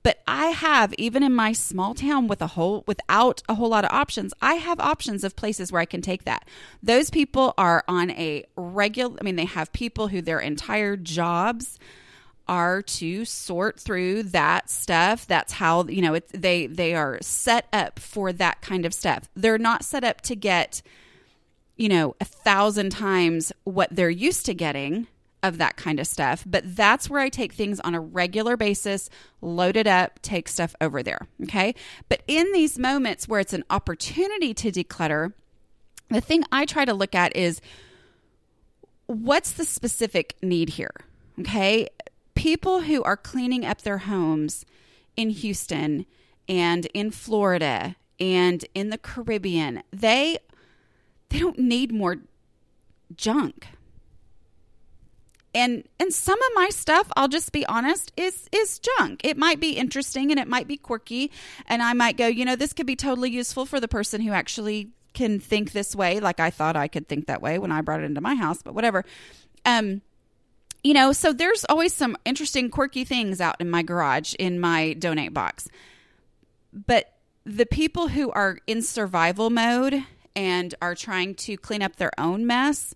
But 0.02 0.18
I 0.28 0.48
have 0.48 0.92
even 0.94 1.22
in 1.22 1.34
my 1.34 1.52
small 1.52 1.94
town 1.94 2.28
with 2.28 2.42
a 2.42 2.48
whole 2.48 2.84
without 2.86 3.42
a 3.48 3.54
whole 3.54 3.70
lot 3.70 3.84
of 3.84 3.90
options, 3.90 4.34
I 4.42 4.54
have 4.54 4.78
options 4.80 5.24
of 5.24 5.34
places 5.34 5.72
where 5.72 5.80
I 5.80 5.86
can 5.86 6.02
take 6.02 6.24
that. 6.24 6.46
Those 6.82 7.08
people 7.08 7.54
are 7.56 7.84
on 7.88 8.10
a 8.10 8.44
regular 8.56 9.16
I 9.20 9.24
mean 9.24 9.36
they 9.36 9.46
have 9.46 9.72
people 9.72 10.08
who 10.08 10.20
their 10.20 10.40
entire 10.40 10.96
jobs 10.96 11.78
are 12.46 12.82
to 12.82 13.24
sort 13.24 13.80
through 13.80 14.24
that 14.24 14.68
stuff. 14.70 15.26
That's 15.26 15.54
how 15.54 15.84
you 15.84 16.02
know 16.02 16.14
it, 16.14 16.28
they 16.28 16.66
they 16.66 16.94
are 16.94 17.18
set 17.20 17.66
up 17.72 17.98
for 17.98 18.32
that 18.32 18.60
kind 18.60 18.84
of 18.84 18.92
stuff. 18.92 19.28
They're 19.34 19.58
not 19.58 19.84
set 19.84 20.04
up 20.04 20.20
to 20.22 20.36
get 20.36 20.82
you 21.76 21.88
know 21.88 22.16
a 22.20 22.24
thousand 22.24 22.90
times 22.90 23.52
what 23.64 23.88
they're 23.90 24.10
used 24.10 24.46
to 24.46 24.54
getting 24.54 25.06
of 25.44 25.58
that 25.58 25.76
kind 25.76 26.00
of 26.00 26.06
stuff. 26.06 26.42
But 26.46 26.74
that's 26.74 27.10
where 27.10 27.20
I 27.20 27.28
take 27.28 27.52
things 27.52 27.78
on 27.80 27.94
a 27.94 28.00
regular 28.00 28.56
basis, 28.56 29.10
load 29.42 29.76
it 29.76 29.86
up, 29.86 30.18
take 30.22 30.48
stuff 30.48 30.74
over 30.80 31.02
there. 31.02 31.28
Okay. 31.42 31.74
But 32.08 32.22
in 32.26 32.50
these 32.52 32.78
moments 32.78 33.28
where 33.28 33.40
it's 33.40 33.52
an 33.52 33.64
opportunity 33.68 34.54
to 34.54 34.72
declutter, 34.72 35.34
the 36.08 36.22
thing 36.22 36.44
I 36.50 36.64
try 36.64 36.86
to 36.86 36.94
look 36.94 37.14
at 37.14 37.36
is 37.36 37.60
what's 39.06 39.52
the 39.52 39.66
specific 39.66 40.34
need 40.42 40.70
here? 40.70 40.92
Okay 41.40 41.88
people 42.44 42.82
who 42.82 43.02
are 43.04 43.16
cleaning 43.16 43.64
up 43.64 43.80
their 43.80 43.96
homes 43.96 44.66
in 45.16 45.30
Houston 45.30 46.04
and 46.46 46.84
in 46.92 47.10
Florida 47.10 47.96
and 48.20 48.66
in 48.74 48.90
the 48.90 48.98
Caribbean, 48.98 49.82
they 49.90 50.36
they 51.30 51.38
don't 51.38 51.58
need 51.58 51.90
more 51.90 52.18
junk. 53.16 53.68
And 55.54 55.88
and 55.98 56.12
some 56.12 56.38
of 56.42 56.48
my 56.54 56.68
stuff, 56.68 57.10
I'll 57.16 57.28
just 57.28 57.50
be 57.50 57.64
honest, 57.64 58.12
is 58.14 58.46
is 58.52 58.78
junk. 58.78 59.22
It 59.24 59.38
might 59.38 59.58
be 59.58 59.78
interesting 59.78 60.30
and 60.30 60.38
it 60.38 60.46
might 60.46 60.68
be 60.68 60.76
quirky 60.76 61.30
and 61.64 61.82
I 61.82 61.94
might 61.94 62.18
go, 62.18 62.26
you 62.26 62.44
know, 62.44 62.56
this 62.56 62.74
could 62.74 62.86
be 62.86 62.96
totally 62.96 63.30
useful 63.30 63.64
for 63.64 63.80
the 63.80 63.88
person 63.88 64.20
who 64.20 64.32
actually 64.32 64.90
can 65.14 65.40
think 65.40 65.72
this 65.72 65.96
way 65.96 66.20
like 66.20 66.40
I 66.40 66.50
thought 66.50 66.76
I 66.76 66.88
could 66.88 67.08
think 67.08 67.26
that 67.26 67.40
way 67.40 67.58
when 67.58 67.72
I 67.72 67.80
brought 67.80 68.02
it 68.02 68.04
into 68.04 68.20
my 68.20 68.34
house, 68.34 68.60
but 68.62 68.74
whatever. 68.74 69.02
Um 69.64 70.02
you 70.84 70.92
know, 70.92 71.12
so 71.12 71.32
there's 71.32 71.64
always 71.68 71.94
some 71.94 72.16
interesting, 72.26 72.68
quirky 72.68 73.04
things 73.04 73.40
out 73.40 73.56
in 73.58 73.70
my 73.70 73.82
garage 73.82 74.34
in 74.38 74.60
my 74.60 74.92
donate 74.92 75.32
box. 75.32 75.66
But 76.72 77.14
the 77.44 77.66
people 77.66 78.08
who 78.08 78.30
are 78.32 78.58
in 78.66 78.82
survival 78.82 79.48
mode 79.48 80.04
and 80.36 80.74
are 80.82 80.94
trying 80.94 81.34
to 81.36 81.56
clean 81.56 81.82
up 81.82 81.96
their 81.96 82.12
own 82.18 82.46
mess, 82.46 82.94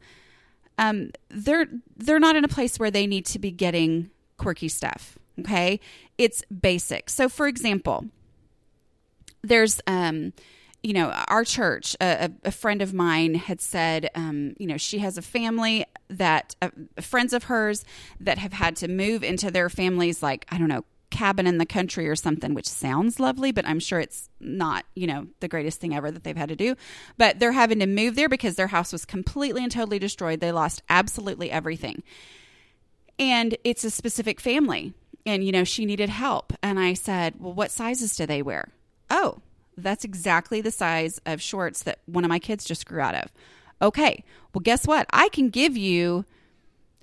um, 0.77 1.11
they're 1.31 1.67
they're 1.97 2.21
not 2.21 2.37
in 2.37 2.45
a 2.45 2.49
place 2.49 2.79
where 2.79 2.91
they 2.91 3.07
need 3.07 3.25
to 3.27 3.39
be 3.39 3.51
getting 3.51 4.11
quirky 4.37 4.69
stuff. 4.69 5.19
Okay, 5.41 5.81
it's 6.19 6.43
basic. 6.47 7.09
So, 7.09 7.29
for 7.29 7.47
example, 7.47 8.07
there's 9.43 9.81
um, 9.87 10.33
you 10.83 10.93
know, 10.93 11.11
our 11.29 11.45
church, 11.45 11.97
a, 12.01 12.31
a, 12.45 12.53
friend 12.53 12.83
of 12.83 12.95
mine 12.95 13.35
had 13.35 13.61
said, 13.61 14.11
um, 14.15 14.55
you 14.59 14.67
know, 14.67 14.77
she 14.77 14.99
has 14.99 15.19
a 15.19 15.23
family 15.23 15.85
that 16.09 16.55
uh, 16.63 16.71
friends 17.01 17.33
of 17.33 17.45
hers 17.45 17.85
that 18.21 18.39
have 18.39 18.53
had 18.53 18.77
to 18.77 18.89
move 18.89 19.25
into 19.25 19.51
their 19.51 19.69
families, 19.69 20.23
like, 20.23 20.47
I 20.51 20.59
don't 20.59 20.69
know, 20.69 20.85
cabin 21.11 21.47
in 21.47 21.59
the 21.59 21.67
country 21.67 22.09
or 22.09 22.15
something, 22.15 22.55
which 22.55 22.69
sounds 22.69 23.19
lovely, 23.19 23.51
but 23.51 23.67
I'm 23.67 23.81
sure 23.81 23.99
it's 23.99 24.29
not, 24.41 24.85
you 24.95 25.07
know, 25.07 25.27
the 25.41 25.49
greatest 25.49 25.81
thing 25.81 25.95
ever 25.95 26.11
that 26.11 26.23
they've 26.23 26.37
had 26.37 26.51
to 26.51 26.57
do. 26.57 26.77
But 27.17 27.39
they're 27.39 27.53
having 27.53 27.81
to 27.81 27.87
move 27.87 28.15
there 28.15 28.29
because 28.29 28.57
their 28.57 28.69
house 28.69 28.93
was 28.93 29.05
completely 29.05 29.63
and 29.63 29.73
totally 29.73 29.99
destroyed. 29.99 30.41
They 30.41 30.53
lost 30.53 30.83
absolutely 30.89 31.51
everything. 31.51 32.03
And 33.19 33.57
it's 33.65 33.85
a 33.85 33.91
specific 33.91 34.41
family. 34.41 34.95
And, 35.27 35.45
you 35.45 35.51
know, 35.51 35.65
she 35.65 35.87
needed 35.87 36.09
help. 36.09 36.53
And 36.63 36.79
I 36.79 36.95
said, 36.95 37.35
Well, 37.39 37.53
what 37.53 37.71
sizes 37.71 38.17
do 38.17 38.27
they 38.27 38.43
wear? 38.43 38.69
Oh, 39.11 39.41
that's 39.83 40.05
exactly 40.05 40.61
the 40.61 40.71
size 40.71 41.21
of 41.27 41.41
shorts 41.41 41.83
that 41.85 42.01
one 42.07 42.25
of 42.25 42.29
my 42.29 42.39
kids 42.39 42.65
just 42.65 42.87
grew 42.87 43.01
out 43.01 43.15
of. 43.15 43.31
Okay, 43.81 44.25
well, 44.53 44.61
guess 44.61 44.87
what? 44.87 45.07
I 45.13 45.29
can 45.29 45.51
give 45.51 45.77
you 45.77 46.25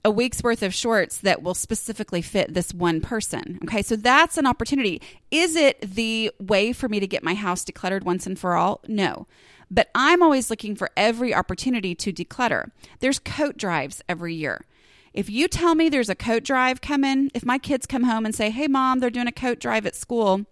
a 0.03 0.11
week's 0.11 0.43
worth 0.43 0.61
of 0.61 0.73
shorts 0.73 1.17
that 1.17 1.41
will 1.41 1.55
specifically 1.55 2.21
fit 2.21 2.53
this 2.53 2.73
one 2.73 3.01
person. 3.01 3.59
Okay, 3.63 3.81
so 3.81 3.95
that's 3.95 4.37
an 4.37 4.45
opportunity. 4.45 5.01
Is 5.31 5.55
it 5.55 5.81
the 5.81 6.31
way 6.39 6.73
for 6.73 6.87
me 6.87 6.99
to 6.99 7.07
get 7.07 7.23
my 7.23 7.33
house 7.33 7.65
decluttered 7.65 8.03
once 8.03 8.27
and 8.27 8.37
for 8.37 8.55
all? 8.55 8.81
No. 8.87 9.25
But 9.71 9.89
I'm 9.95 10.21
always 10.21 10.51
looking 10.51 10.75
for 10.75 10.91
every 10.95 11.33
opportunity 11.33 11.95
to 11.95 12.13
declutter. 12.13 12.69
There's 12.99 13.17
coat 13.17 13.57
drives 13.57 14.03
every 14.07 14.35
year. 14.35 14.63
If 15.11 15.29
you 15.29 15.47
tell 15.47 15.73
me 15.73 15.89
there's 15.89 16.09
a 16.09 16.15
coat 16.15 16.43
drive 16.43 16.81
coming, 16.81 17.31
if 17.33 17.43
my 17.45 17.57
kids 17.57 17.87
come 17.87 18.03
home 18.03 18.25
and 18.25 18.35
say, 18.35 18.51
hey, 18.51 18.67
mom, 18.67 18.99
they're 18.99 19.09
doing 19.09 19.27
a 19.27 19.31
coat 19.31 19.59
drive 19.59 19.85
at 19.87 19.95
school, 19.95 20.45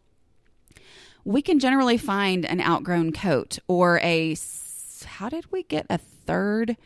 we 1.26 1.42
can 1.42 1.60
generally 1.60 1.98
find 1.98 2.46
an 2.46 2.62
outgrown 2.62 3.12
coat 3.12 3.60
or 3.68 4.00
a 4.00 4.36
how 5.06 5.30
did 5.30 5.52
we 5.52 5.64
get 5.64 5.86
a 5.90 5.98
third 5.98 6.78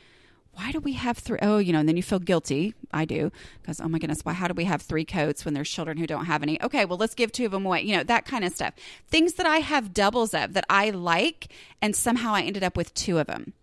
why 0.57 0.71
do 0.71 0.79
we 0.79 0.93
have 0.93 1.19
three? 1.19 1.37
Oh, 1.39 1.59
you 1.59 1.71
know, 1.71 1.77
and 1.77 1.87
then 1.87 1.97
you 1.97 2.01
feel 2.01 2.17
guilty. 2.17 2.73
I 2.91 3.05
do 3.05 3.31
because 3.61 3.79
oh 3.79 3.87
my 3.87 3.99
goodness, 3.99 4.21
why? 4.25 4.33
How 4.33 4.47
do 4.47 4.55
we 4.55 4.63
have 4.63 4.81
three 4.81 5.05
coats 5.05 5.45
when 5.45 5.53
there's 5.53 5.69
children 5.69 5.97
who 5.97 6.07
don't 6.07 6.25
have 6.25 6.41
any? 6.41 6.59
Okay, 6.63 6.83
well 6.83 6.97
let's 6.97 7.13
give 7.13 7.31
two 7.31 7.45
of 7.45 7.51
them 7.51 7.63
away. 7.63 7.83
You 7.83 7.97
know 7.97 8.03
that 8.03 8.25
kind 8.25 8.43
of 8.43 8.51
stuff. 8.51 8.73
Things 9.07 9.33
that 9.33 9.45
I 9.45 9.57
have 9.57 9.93
doubles 9.93 10.33
of 10.33 10.53
that 10.53 10.65
I 10.67 10.89
like, 10.89 11.53
and 11.79 11.95
somehow 11.95 12.33
I 12.33 12.41
ended 12.41 12.63
up 12.63 12.75
with 12.75 12.91
two 12.95 13.19
of 13.19 13.27
them 13.27 13.53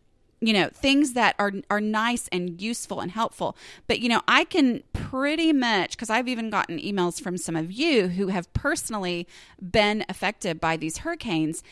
you 0.41 0.53
know 0.53 0.69
things 0.73 1.13
that 1.15 1.35
are 1.39 1.53
are 1.71 1.81
nice 1.81 2.29
and 2.29 2.61
useful 2.61 3.01
and 3.01 3.13
helpful. 3.13 3.57
But 3.87 4.01
you 4.01 4.09
know 4.09 4.21
i 4.29 4.45
can 4.45 4.83
pretty 4.93 5.53
much 5.53 5.93
because 5.93 6.11
i've 6.11 6.29
even 6.29 6.51
gotten 6.51 6.79
emails 6.79 7.21
from 7.21 7.39
some 7.39 7.57
of 7.57 7.71
you 7.71 8.09
who 8.09 8.29
have 8.29 8.53
personally 8.53 9.27
been 9.61 10.05
affected 10.09 10.61
by 10.61 10.77
these 10.77 10.99
hurricanes 10.99 11.63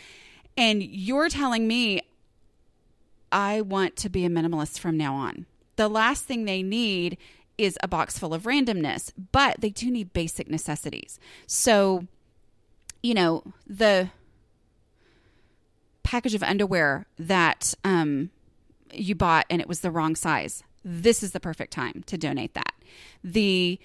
and 0.57 0.83
you're 0.83 1.29
telling 1.29 1.67
me 1.67 2.01
i 3.31 3.61
want 3.61 3.97
to 3.97 4.09
be 4.09 4.25
a 4.25 4.29
minimalist 4.29 4.79
from 4.79 4.97
now 4.97 5.15
on. 5.15 5.47
The 5.77 5.89
last 5.89 6.25
thing 6.25 6.45
they 6.45 6.63
need 6.63 7.17
is 7.59 7.79
a 7.83 7.89
box 7.89 8.19
full 8.19 8.33
of 8.35 8.45
randomness 8.45 9.13
but 9.33 9.61
they 9.61 9.71
do 9.71 9.91
need 9.91 10.13
basic 10.13 10.49
necessities. 10.49 11.19
So 11.47 12.07
you 13.03 13.15
know 13.15 13.43
the 13.67 14.11
package 16.03 16.35
of 16.35 16.43
underwear 16.43 17.07
that 17.19 17.75
um 17.85 18.31
you 18.93 19.15
bought 19.15 19.47
and 19.51 19.61
it 19.61 19.69
was 19.69 19.81
the 19.81 19.91
wrong 19.91 20.15
size, 20.17 20.63
this 20.85 21.23
is 21.23 21.33
the 21.33 21.41
perfect 21.41 21.73
time 21.73 22.03
to 22.07 22.19
donate 22.19 22.55
that. 22.55 22.75
The, 23.23 23.79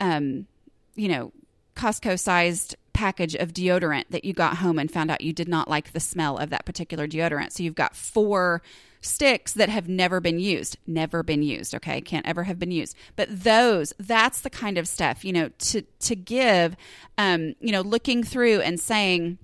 um, 0.00 0.46
you 0.94 1.08
know, 1.08 1.32
Costco 1.76 2.18
sized 2.18 2.74
package 2.92 3.36
of 3.36 3.52
deodorant 3.52 4.04
that 4.10 4.24
you 4.24 4.32
got 4.32 4.56
home 4.56 4.78
and 4.78 4.90
found 4.90 5.10
out 5.10 5.20
you 5.20 5.32
did 5.32 5.48
not 5.48 5.68
like 5.68 5.92
the 5.92 6.00
smell 6.00 6.36
of 6.36 6.50
that 6.50 6.64
particular 6.64 7.06
deodorant. 7.06 7.52
So 7.52 7.62
you've 7.62 7.76
got 7.76 7.94
four 7.94 8.60
sticks 9.00 9.52
that 9.52 9.68
have 9.68 9.88
never 9.88 10.20
been 10.20 10.40
used, 10.40 10.76
never 10.86 11.22
been 11.22 11.42
used, 11.42 11.74
okay? 11.76 12.00
Can't 12.00 12.26
ever 12.26 12.42
have 12.44 12.58
been 12.58 12.72
used. 12.72 12.96
But 13.14 13.44
those, 13.44 13.92
that's 14.00 14.40
the 14.40 14.50
kind 14.50 14.76
of 14.76 14.88
stuff, 14.88 15.24
you 15.24 15.32
know, 15.32 15.50
to 15.58 15.82
to 15.82 16.16
give 16.16 16.76
um, 17.16 17.54
you 17.60 17.72
know, 17.72 17.82
looking 17.82 18.22
through 18.22 18.60
and 18.60 18.80
saying 18.80 19.38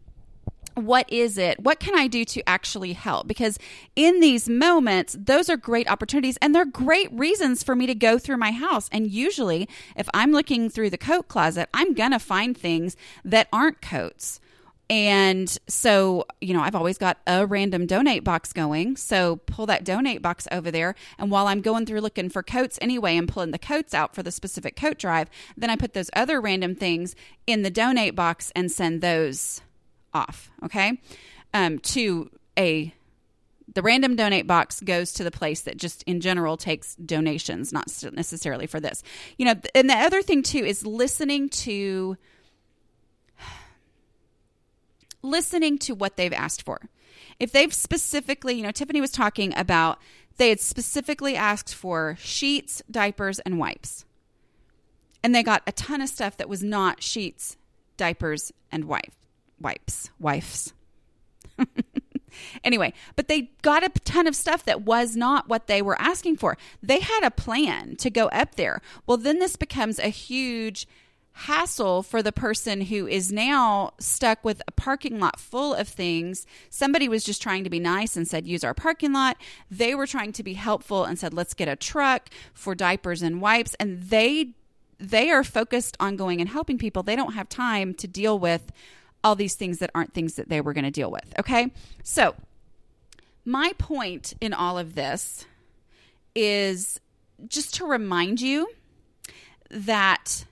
what 0.74 1.10
is 1.12 1.38
it? 1.38 1.60
What 1.60 1.80
can 1.80 1.94
I 1.96 2.06
do 2.06 2.24
to 2.24 2.48
actually 2.48 2.92
help? 2.92 3.26
Because 3.26 3.58
in 3.96 4.20
these 4.20 4.48
moments, 4.48 5.16
those 5.18 5.48
are 5.48 5.56
great 5.56 5.88
opportunities 5.90 6.36
and 6.42 6.54
they're 6.54 6.64
great 6.64 7.12
reasons 7.12 7.62
for 7.62 7.74
me 7.76 7.86
to 7.86 7.94
go 7.94 8.18
through 8.18 8.38
my 8.38 8.50
house. 8.50 8.88
And 8.92 9.10
usually, 9.10 9.68
if 9.96 10.08
I'm 10.12 10.32
looking 10.32 10.68
through 10.68 10.90
the 10.90 10.98
coat 10.98 11.28
closet, 11.28 11.68
I'm 11.72 11.94
going 11.94 12.10
to 12.10 12.18
find 12.18 12.56
things 12.56 12.96
that 13.24 13.48
aren't 13.52 13.80
coats 13.80 14.40
And 14.90 15.56
so, 15.66 16.26
you 16.40 16.52
know, 16.52 16.60
I've 16.60 16.74
always 16.74 16.98
got 16.98 17.18
a 17.26 17.46
random 17.46 17.86
donate 17.86 18.22
box 18.22 18.52
going. 18.52 18.96
So 18.96 19.36
pull 19.46 19.66
that 19.66 19.84
donate 19.84 20.20
box 20.20 20.46
over 20.52 20.70
there. 20.70 20.94
And 21.18 21.30
while 21.30 21.46
I'm 21.46 21.62
going 21.62 21.86
through 21.86 22.00
looking 22.00 22.28
for 22.28 22.42
coats 22.42 22.78
anyway 22.82 23.16
and 23.16 23.26
pulling 23.26 23.50
the 23.50 23.58
coats 23.58 23.94
out 23.94 24.14
for 24.14 24.22
the 24.22 24.30
specific 24.30 24.76
coat 24.76 24.98
drive, 24.98 25.30
then 25.56 25.70
I 25.70 25.76
put 25.76 25.94
those 25.94 26.10
other 26.14 26.40
random 26.40 26.74
things 26.74 27.16
in 27.46 27.62
the 27.62 27.70
donate 27.70 28.14
box 28.14 28.52
and 28.54 28.70
send 28.70 29.00
those 29.00 29.62
off. 30.14 30.50
Okay. 30.64 31.00
Um, 31.52 31.78
to 31.80 32.30
a 32.59 32.94
the 33.75 33.83
random 33.83 34.14
donate 34.14 34.47
box 34.47 34.80
goes 34.80 35.12
to 35.14 35.25
the 35.25 35.30
place 35.30 35.62
that 35.62 35.76
just 35.76 36.02
in 36.04 36.21
general 36.21 36.56
takes 36.56 36.94
donations, 36.97 37.73
not 37.73 37.90
necessarily 38.12 38.66
for 38.66 38.78
this. 38.78 39.02
You 39.37 39.47
know, 39.47 39.54
and 39.75 39.90
the 39.90 39.94
other 39.94 40.23
thing 40.23 40.42
too 40.42 40.64
is 40.64 40.87
listening 40.87 41.49
to 41.50 42.16
listening 45.23 45.78
to 45.78 45.94
what 45.94 46.16
they've 46.16 46.33
asked 46.33 46.62
for. 46.62 46.88
If 47.40 47.50
they've 47.50 47.75
specifically, 47.75 48.54
you 48.54 48.62
know, 48.62 48.71
Tiffany 48.71 49.00
was 49.00 49.11
talking 49.11 49.56
about 49.56 49.99
they 50.37 50.49
had 50.49 50.61
specifically 50.61 51.37
asked 51.37 51.75
for 51.75 52.16
sheets, 52.18 52.83
diapers, 52.90 53.38
and 53.40 53.59
wipes. 53.59 54.04
And 55.23 55.35
they 55.35 55.42
got 55.42 55.62
a 55.66 55.73
ton 55.73 56.00
of 56.00 56.09
stuff 56.09 56.37
that 56.37 56.49
was 56.49 56.62
not 56.62 57.02
sheets, 57.02 57.56
diapers, 57.97 58.52
and 58.71 58.85
wife, 58.85 59.23
wipes, 59.61 60.11
wifes. 60.18 60.73
anyway, 62.64 62.92
but 63.16 63.28
they 63.28 63.50
got 63.62 63.84
a 63.84 63.88
ton 64.00 64.26
of 64.26 64.37
stuff 64.37 64.64
that 64.64 64.82
was 64.82 65.16
not 65.16 65.49
what 65.49 65.66
they 65.66 65.82
were 65.82 66.00
asking 66.00 66.37
for. 66.37 66.56
They 66.82 67.00
had 67.00 67.25
a 67.25 67.30
plan 67.30 67.96
to 67.96 68.11
go 68.11 68.26
up 68.28 68.56
there. 68.56 68.80
Well, 69.06 69.16
then 69.16 69.38
this 69.38 69.56
becomes 69.56 69.99
a 69.99 70.08
huge 70.08 70.87
hassle 71.37 72.02
for 72.04 72.23
the 72.23 72.30
person 72.32 72.82
who 72.82 73.08
is 73.08 73.32
now 73.32 73.90
stuck 73.99 74.44
with 74.44 74.62
a 74.68 74.73
parking 74.73 75.18
lot 75.18 75.40
full 75.40 75.75
of 75.75 75.88
things. 75.88 76.46
Somebody 76.70 77.08
was 77.08 77.25
just 77.25 77.42
trying 77.42 77.64
to 77.64 77.70
be 77.70 77.80
nice 77.80 78.16
and 78.16 78.26
said, 78.26 78.46
use 78.46 78.62
our 78.62 78.75
parking 78.75 79.12
lot. 79.12 79.37
They 79.68 79.96
were 79.96 80.06
trying 80.06 80.32
to 80.32 80.44
be 80.44 80.54
helpful 80.54 81.04
and 81.04 81.18
said, 81.18 81.34
let's 81.34 81.54
get 81.54 81.66
a 81.66 81.75
truck 81.75 82.28
for 82.52 82.76
diapers 82.76 83.20
and 83.20 83.40
wipes. 83.40 83.75
And 83.80 84.02
they 84.02 84.54
they 85.00 85.28
are 85.30 85.42
focused 85.42 85.96
on 85.99 86.14
going 86.14 86.40
and 86.40 86.49
helping 86.49 86.78
people. 86.78 87.02
They 87.02 87.16
don't 87.16 87.34
have 87.34 87.49
time 87.49 87.94
to 87.94 88.06
deal 88.06 88.38
with 88.38 88.70
all 89.24 89.34
these 89.34 89.54
things 89.54 89.78
that 89.78 89.90
aren't 89.94 90.12
things 90.12 90.34
that 90.34 90.48
they 90.48 90.60
were 90.60 90.74
going 90.74 90.84
to 90.84 90.90
deal 90.90 91.10
with. 91.10 91.24
Okay. 91.38 91.72
So, 92.04 92.36
my 93.44 93.72
point 93.78 94.34
in 94.40 94.52
all 94.52 94.78
of 94.78 94.94
this 94.94 95.46
is 96.34 97.00
just 97.48 97.74
to 97.76 97.86
remind 97.86 98.40
you 98.40 98.68
that 99.70 100.44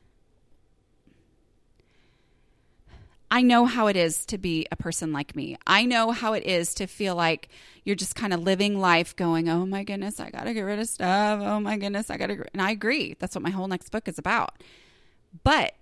I 3.31 3.41
know 3.41 3.65
how 3.65 3.87
it 3.87 3.97
is 3.97 4.27
to 4.27 4.37
be 4.37 4.67
a 4.71 4.77
person 4.77 5.13
like 5.13 5.35
me. 5.35 5.57
I 5.67 5.87
know 5.87 6.11
how 6.11 6.35
it 6.35 6.45
is 6.45 6.75
to 6.75 6.87
feel 6.87 7.15
like 7.15 7.49
you're 7.83 7.97
just 7.97 8.15
kind 8.15 8.35
of 8.35 8.41
living 8.41 8.79
life 8.79 9.17
going, 9.17 9.49
oh 9.49 9.65
my 9.65 9.85
goodness, 9.85 10.21
I 10.21 10.31
got 10.31 10.45
to 10.45 10.53
get 10.53 10.61
rid 10.61 10.79
of 10.79 10.87
stuff. 10.87 11.41
Oh 11.43 11.59
my 11.59 11.79
goodness, 11.79 12.11
I 12.11 12.19
got 12.19 12.27
to. 12.27 12.45
And 12.53 12.61
I 12.61 12.73
agree. 12.73 13.17
That's 13.19 13.35
what 13.35 13.43
my 13.43 13.51
whole 13.51 13.69
next 13.69 13.89
book 13.89 14.07
is 14.07 14.19
about. 14.19 14.63
But 15.45 15.75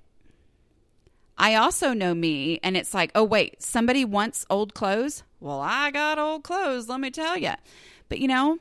I 1.41 1.55
also 1.55 1.95
know 1.95 2.15
me, 2.15 2.61
and 2.63 2.77
it's 2.77 2.93
like, 2.93 3.11
oh, 3.15 3.25
wait, 3.25 3.63
somebody 3.63 4.05
wants 4.05 4.45
old 4.51 4.75
clothes? 4.75 5.23
Well, 5.41 5.59
I 5.59 5.91
got 5.91 6.19
old 6.19 6.45
clothes, 6.45 6.87
let 6.87 7.01
me 7.01 7.11
tell 7.11 7.39
you. 7.39 7.55
But 8.11 8.19
you 8.19 8.29
know, 8.29 8.59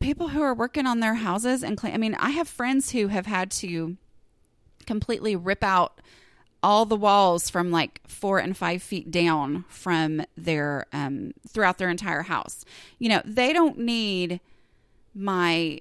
people 0.00 0.28
who 0.28 0.40
are 0.40 0.54
working 0.54 0.86
on 0.86 1.00
their 1.00 1.16
houses 1.16 1.64
and 1.64 1.76
clean, 1.76 1.92
I 1.92 1.96
mean, 1.96 2.14
I 2.14 2.30
have 2.30 2.46
friends 2.46 2.92
who 2.92 3.08
have 3.08 3.26
had 3.26 3.50
to 3.50 3.96
completely 4.86 5.34
rip 5.34 5.64
out 5.64 6.00
all 6.62 6.86
the 6.86 6.94
walls 6.94 7.50
from 7.50 7.72
like 7.72 8.00
four 8.06 8.38
and 8.38 8.56
five 8.56 8.80
feet 8.80 9.10
down 9.10 9.64
from 9.68 10.22
their 10.36 10.86
um, 10.92 11.32
throughout 11.48 11.78
their 11.78 11.90
entire 11.90 12.22
house. 12.22 12.64
You 13.00 13.08
know, 13.08 13.22
they 13.24 13.52
don't 13.52 13.78
need 13.78 14.38
my 15.16 15.80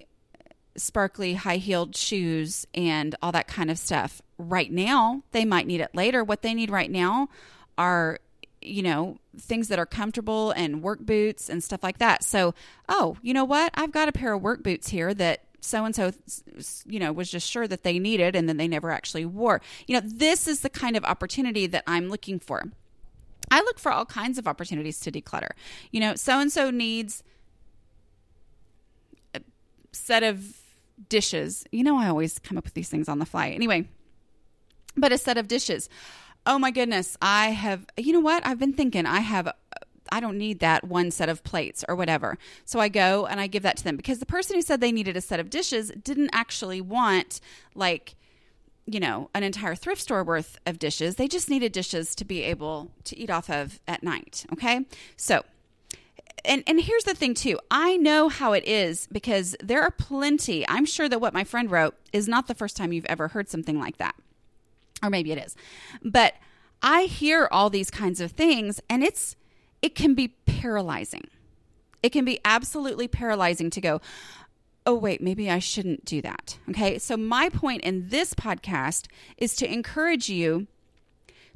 sparkly 0.76 1.34
high 1.34 1.58
heeled 1.58 1.96
shoes 1.96 2.66
and 2.74 3.16
all 3.22 3.32
that 3.32 3.48
kind 3.48 3.70
of 3.70 3.78
stuff 3.78 4.22
right 4.38 4.72
now. 4.72 5.24
They 5.32 5.46
might 5.46 5.68
need 5.68 5.82
it 5.82 5.94
later. 5.94 6.24
What 6.24 6.42
they 6.42 6.54
need 6.54 6.70
right 6.70 6.90
now 6.90 7.30
are, 7.78 8.20
you 8.62 8.84
know, 8.84 9.18
things 9.38 9.68
that 9.70 9.80
are 9.80 9.86
comfortable 9.86 10.52
and 10.52 10.82
work 10.82 11.00
boots 11.00 11.50
and 11.50 11.64
stuff 11.64 11.84
like 11.84 11.98
that. 12.00 12.24
So, 12.24 12.54
oh, 12.88 13.18
you 13.22 13.34
know 13.34 13.46
what? 13.46 13.72
I've 13.76 13.92
got 13.92 14.08
a 14.08 14.12
pair 14.12 14.34
of 14.34 14.42
work 14.42 14.64
boots 14.64 14.90
here 14.90 15.14
that 15.14 15.44
so 15.62 15.86
and 15.86 15.96
so, 15.96 16.12
you 16.86 17.00
know, 17.00 17.12
was 17.12 17.30
just 17.30 17.50
sure 17.50 17.68
that 17.68 17.84
they 17.84 18.00
needed 18.00 18.36
and 18.36 18.50
then 18.50 18.58
they 18.58 18.68
never 18.68 18.92
actually 18.92 19.26
wore. 19.26 19.62
You 19.88 20.00
know, 20.00 20.02
this 20.04 20.48
is 20.48 20.62
the 20.62 20.70
kind 20.70 20.98
of 20.98 21.06
opportunity 21.06 21.68
that 21.68 21.84
I'm 21.86 22.10
looking 22.10 22.40
for. 22.40 22.64
I 23.52 23.60
look 23.60 23.78
for 23.78 23.92
all 23.92 24.06
kinds 24.06 24.38
of 24.38 24.48
opportunities 24.48 25.00
to 25.02 25.12
declutter. 25.12 25.52
You 25.92 26.00
know, 26.00 26.16
so 26.16 26.40
and 26.40 26.52
so 26.52 26.72
needs 26.72 27.24
a 29.36 29.42
set 29.92 30.24
of 30.24 30.61
dishes. 31.10 31.66
You 31.72 31.84
know, 31.84 31.98
I 31.98 32.08
always 32.08 32.40
come 32.40 32.58
up 32.58 32.64
with 32.64 32.74
these 32.74 32.90
things 32.90 33.10
on 33.10 33.20
the 33.20 33.26
fly. 33.26 33.50
Anyway, 33.50 33.88
but 34.96 35.12
a 35.12 35.18
set 35.18 35.38
of 35.38 35.48
dishes. 35.48 35.90
Oh 36.46 36.58
my 36.58 36.72
goodness, 36.72 37.18
I 37.22 37.50
have, 37.50 37.86
you 37.98 38.14
know 38.14 38.20
what? 38.20 38.46
I've 38.46 38.60
been 38.60 38.74
thinking 38.74 39.06
I 39.06 39.20
have 39.20 39.52
I 40.14 40.20
don't 40.20 40.38
need 40.38 40.60
that 40.60 40.84
one 40.84 41.10
set 41.10 41.30
of 41.30 41.42
plates 41.44 41.86
or 41.88 41.96
whatever. 41.96 42.38
So 42.66 42.80
I 42.82 42.90
go 42.90 43.26
and 43.28 43.40
I 43.40 43.48
give 43.48 43.64
that 43.64 43.78
to 43.78 43.84
them 43.86 43.96
because 43.96 44.20
the 44.20 44.26
person 44.26 44.58
who 44.58 44.62
said 44.62 44.82
they 44.82 44.92
needed 44.92 45.16
a 45.16 45.22
set 45.22 45.40
of 45.40 45.50
dishes 45.50 45.90
didn't 46.04 46.32
actually 46.34 46.82
want 46.82 47.40
like 47.76 48.16
you 48.86 49.00
know, 49.00 49.30
an 49.34 49.44
entire 49.44 49.76
thrift 49.76 50.02
store 50.02 50.24
worth 50.24 50.58
of 50.66 50.80
dishes. 50.80 51.16
They 51.16 51.28
just 51.28 51.50
needed 51.50 51.72
dishes 51.72 52.16
to 52.16 52.26
be 52.26 52.42
able 52.44 52.92
to 53.06 53.18
eat 53.18 53.30
off 53.30 53.50
of 53.50 53.80
at 53.88 54.04
night, 54.04 54.46
okay? 54.52 54.86
So 55.16 55.44
and 56.46 56.64
and 56.68 56.82
here's 56.82 57.04
the 57.04 57.14
thing 57.14 57.34
too. 57.34 57.60
I 57.70 57.98
know 57.98 58.30
how 58.30 58.54
it 58.54 58.66
is 58.68 59.08
because 59.12 59.56
there 59.62 59.82
are 59.82 59.92
plenty. 59.92 60.68
I'm 60.68 60.86
sure 60.86 61.08
that 61.10 61.22
what 61.22 61.34
my 61.34 61.44
friend 61.44 61.70
wrote 61.70 61.96
is 62.14 62.28
not 62.28 62.48
the 62.48 62.56
first 62.56 62.78
time 62.78 62.94
you've 62.94 63.06
ever 63.06 63.30
heard 63.30 63.50
something 63.50 63.80
like 63.80 63.98
that. 63.98 64.16
Or 65.04 65.10
maybe 65.10 65.32
it 65.32 65.38
is. 65.38 65.56
But 66.04 66.36
I 66.82 67.04
hear 67.04 67.48
all 67.52 67.70
these 67.70 67.90
kinds 67.90 68.22
of 68.22 68.32
things 68.32 68.80
and 68.90 69.04
it's 69.04 69.36
it 69.82 69.96
can 69.96 70.14
be 70.14 70.30
paralyzing. 70.46 71.28
It 72.04 72.12
can 72.12 72.26
be 72.26 72.40
absolutely 72.44 73.08
paralyzing 73.08 73.70
to 73.72 73.82
go, 73.82 74.02
oh, 74.86 74.96
wait, 74.96 75.22
maybe 75.22 75.50
I 75.50 75.60
shouldn't 75.60 76.06
do 76.06 76.22
that. 76.22 76.58
Okay. 76.70 76.98
So, 76.98 77.18
my 77.18 77.50
point 77.50 77.84
in 77.84 78.10
this 78.10 78.34
podcast 78.34 79.08
is 79.38 79.56
to 79.58 79.72
encourage 79.72 80.30
you 80.30 80.68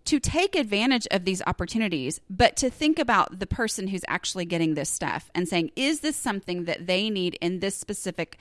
to 0.06 0.20
take 0.20 0.56
advantage 0.56 1.08
of 1.12 1.26
these 1.26 1.41
opportunities, 1.48 2.22
but 2.30 2.56
to 2.58 2.70
think 2.70 3.00
about 3.00 3.39
the 3.39 3.48
person 3.48 3.88
who's 3.88 4.06
actually 4.08 4.46
getting 4.46 4.76
this 4.76 4.89
stuff 4.89 5.30
and 5.34 5.48
saying, 5.48 5.72
is 5.76 6.02
this 6.02 6.15
something 6.15 6.65
that 6.65 6.88
they 6.88 7.10
need 7.10 7.38
in 7.41 7.60
this 7.60 7.76
specific 7.76 8.38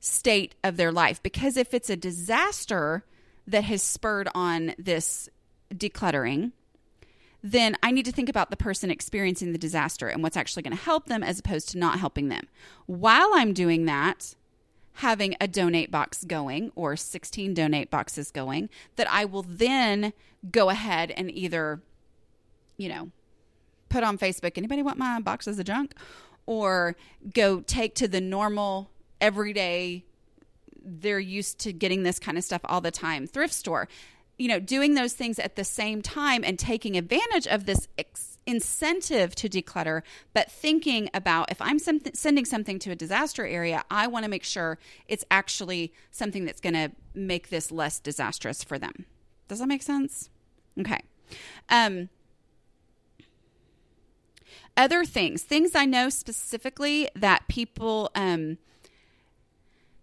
state 0.00 0.54
of 0.64 0.76
their 0.76 0.92
life? 0.92 1.22
Because 1.22 1.56
if 1.56 1.72
it's 1.72 1.90
a 1.90 1.96
disaster 1.96 3.04
that 3.46 3.64
has 3.64 3.82
spurred 3.82 4.28
on 4.34 4.74
this 4.78 5.28
decluttering, 5.72 6.52
then 7.42 7.76
I 7.82 7.92
need 7.92 8.04
to 8.06 8.12
think 8.12 8.28
about 8.28 8.50
the 8.50 8.56
person 8.56 8.90
experiencing 8.90 9.52
the 9.52 9.58
disaster 9.58 10.08
and 10.08 10.22
what's 10.22 10.36
actually 10.36 10.64
going 10.64 10.76
to 10.76 10.82
help 10.82 11.06
them 11.06 11.22
as 11.22 11.38
opposed 11.38 11.68
to 11.70 11.78
not 11.78 11.98
helping 11.98 12.28
them. 12.28 12.48
While 12.86 13.30
I'm 13.34 13.52
doing 13.52 13.84
that, 13.84 14.34
having 14.98 15.36
a 15.40 15.46
donate 15.46 15.92
box 15.92 16.24
going 16.24 16.72
or 16.74 16.96
16 16.96 17.54
donate 17.54 17.88
boxes 17.88 18.32
going 18.32 18.68
that 18.96 19.08
I 19.08 19.24
will 19.24 19.44
then 19.44 20.12
go 20.50 20.70
ahead 20.70 21.12
and 21.12 21.30
either, 21.30 21.80
you 22.76 22.88
know, 22.88 23.12
put 23.88 24.02
on 24.02 24.18
Facebook, 24.18 24.58
anybody 24.58 24.82
want 24.82 24.98
my 24.98 25.20
boxes 25.20 25.58
of 25.60 25.66
junk? 25.66 25.94
Or 26.46 26.96
go 27.32 27.60
take 27.60 27.94
to 27.96 28.08
the 28.08 28.20
normal, 28.20 28.90
everyday, 29.20 30.04
they're 30.84 31.20
used 31.20 31.60
to 31.60 31.72
getting 31.72 32.02
this 32.02 32.18
kind 32.18 32.36
of 32.36 32.42
stuff 32.42 32.62
all 32.64 32.80
the 32.80 32.90
time 32.90 33.26
thrift 33.26 33.54
store 33.54 33.88
you 34.38 34.46
know, 34.46 34.60
doing 34.60 34.94
those 34.94 35.14
things 35.14 35.38
at 35.40 35.56
the 35.56 35.64
same 35.64 36.00
time 36.00 36.44
and 36.44 36.58
taking 36.58 36.96
advantage 36.96 37.48
of 37.48 37.66
this 37.66 37.88
ex- 37.98 38.27
incentive 38.48 39.34
to 39.36 39.48
declutter, 39.48 40.02
but 40.32 40.50
thinking 40.50 41.10
about 41.12 41.52
if 41.52 41.60
I'm 41.60 41.78
some- 41.78 42.00
sending 42.14 42.46
something 42.46 42.78
to 42.80 42.90
a 42.90 42.96
disaster 42.96 43.46
area, 43.46 43.84
I 43.90 44.06
want 44.06 44.24
to 44.24 44.30
make 44.30 44.42
sure 44.42 44.78
it's 45.06 45.24
actually 45.30 45.92
something 46.10 46.46
that's 46.46 46.60
going 46.60 46.74
to 46.74 46.90
make 47.14 47.50
this 47.50 47.70
less 47.70 48.00
disastrous 48.00 48.64
for 48.64 48.78
them. 48.78 49.04
Does 49.48 49.58
that 49.58 49.68
make 49.68 49.82
sense? 49.82 50.30
Okay. 50.80 51.00
Um, 51.68 52.08
other 54.76 55.04
things, 55.04 55.42
things 55.42 55.74
I 55.74 55.84
know 55.84 56.08
specifically 56.08 57.08
that 57.14 57.48
people 57.48 58.10
um, 58.14 58.56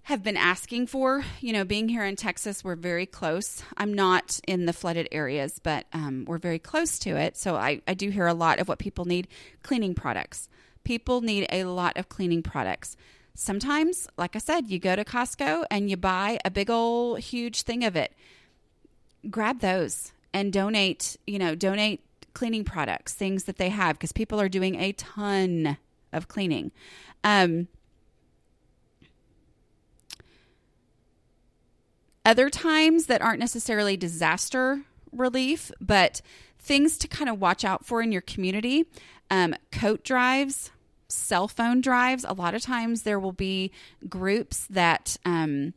have 0.05 0.21
been 0.21 0.37
asking 0.37 0.85
for. 0.85 1.25
You 1.41 1.51
know, 1.51 1.65
being 1.65 1.89
here 1.89 2.05
in 2.05 2.15
Texas, 2.15 2.63
we're 2.63 2.75
very 2.75 3.07
close. 3.07 3.63
I'm 3.75 3.91
not 3.91 4.39
in 4.47 4.67
the 4.67 4.73
flooded 4.73 5.07
areas, 5.11 5.59
but 5.61 5.87
um, 5.93 6.25
we're 6.27 6.37
very 6.37 6.59
close 6.59 6.99
to 6.99 7.17
it. 7.17 7.35
So 7.37 7.55
I, 7.55 7.81
I 7.87 7.95
do 7.95 8.09
hear 8.09 8.27
a 8.27 8.33
lot 8.35 8.59
of 8.59 8.67
what 8.67 8.77
people 8.77 9.05
need 9.05 9.27
cleaning 9.63 9.95
products. 9.95 10.47
People 10.83 11.21
need 11.21 11.47
a 11.51 11.63
lot 11.63 11.97
of 11.97 12.07
cleaning 12.07 12.43
products. 12.43 12.95
Sometimes, 13.33 14.07
like 14.15 14.35
I 14.35 14.39
said, 14.39 14.69
you 14.69 14.77
go 14.77 14.95
to 14.95 15.03
Costco 15.03 15.65
and 15.71 15.89
you 15.89 15.97
buy 15.97 16.37
a 16.45 16.51
big 16.51 16.69
old 16.69 17.19
huge 17.19 17.63
thing 17.63 17.83
of 17.83 17.95
it. 17.95 18.13
Grab 19.27 19.59
those 19.59 20.13
and 20.33 20.53
donate, 20.53 21.17
you 21.25 21.39
know, 21.39 21.55
donate 21.55 22.01
cleaning 22.33 22.63
products, 22.63 23.15
things 23.15 23.45
that 23.45 23.57
they 23.57 23.69
have, 23.69 23.95
because 23.95 24.11
people 24.11 24.39
are 24.39 24.49
doing 24.49 24.75
a 24.75 24.91
ton 24.91 25.77
of 26.13 26.27
cleaning. 26.27 26.71
Um, 27.23 27.69
other 32.25 32.49
times 32.49 33.05
that 33.05 33.21
aren't 33.21 33.39
necessarily 33.39 33.95
disaster 33.95 34.81
relief, 35.11 35.71
but 35.79 36.21
things 36.59 36.97
to 36.97 37.07
kind 37.07 37.29
of 37.29 37.39
watch 37.39 37.63
out 37.63 37.85
for 37.85 38.01
in 38.01 38.11
your 38.11 38.21
community 38.21 38.85
um, 39.29 39.55
coat 39.71 40.03
drives, 40.03 40.71
cell 41.07 41.47
phone 41.47 41.81
drives. 41.81 42.25
A 42.27 42.33
lot 42.33 42.53
of 42.53 42.61
times 42.61 43.03
there 43.03 43.19
will 43.19 43.31
be 43.31 43.71
groups 44.07 44.67
that 44.69 45.17
um, 45.25 45.73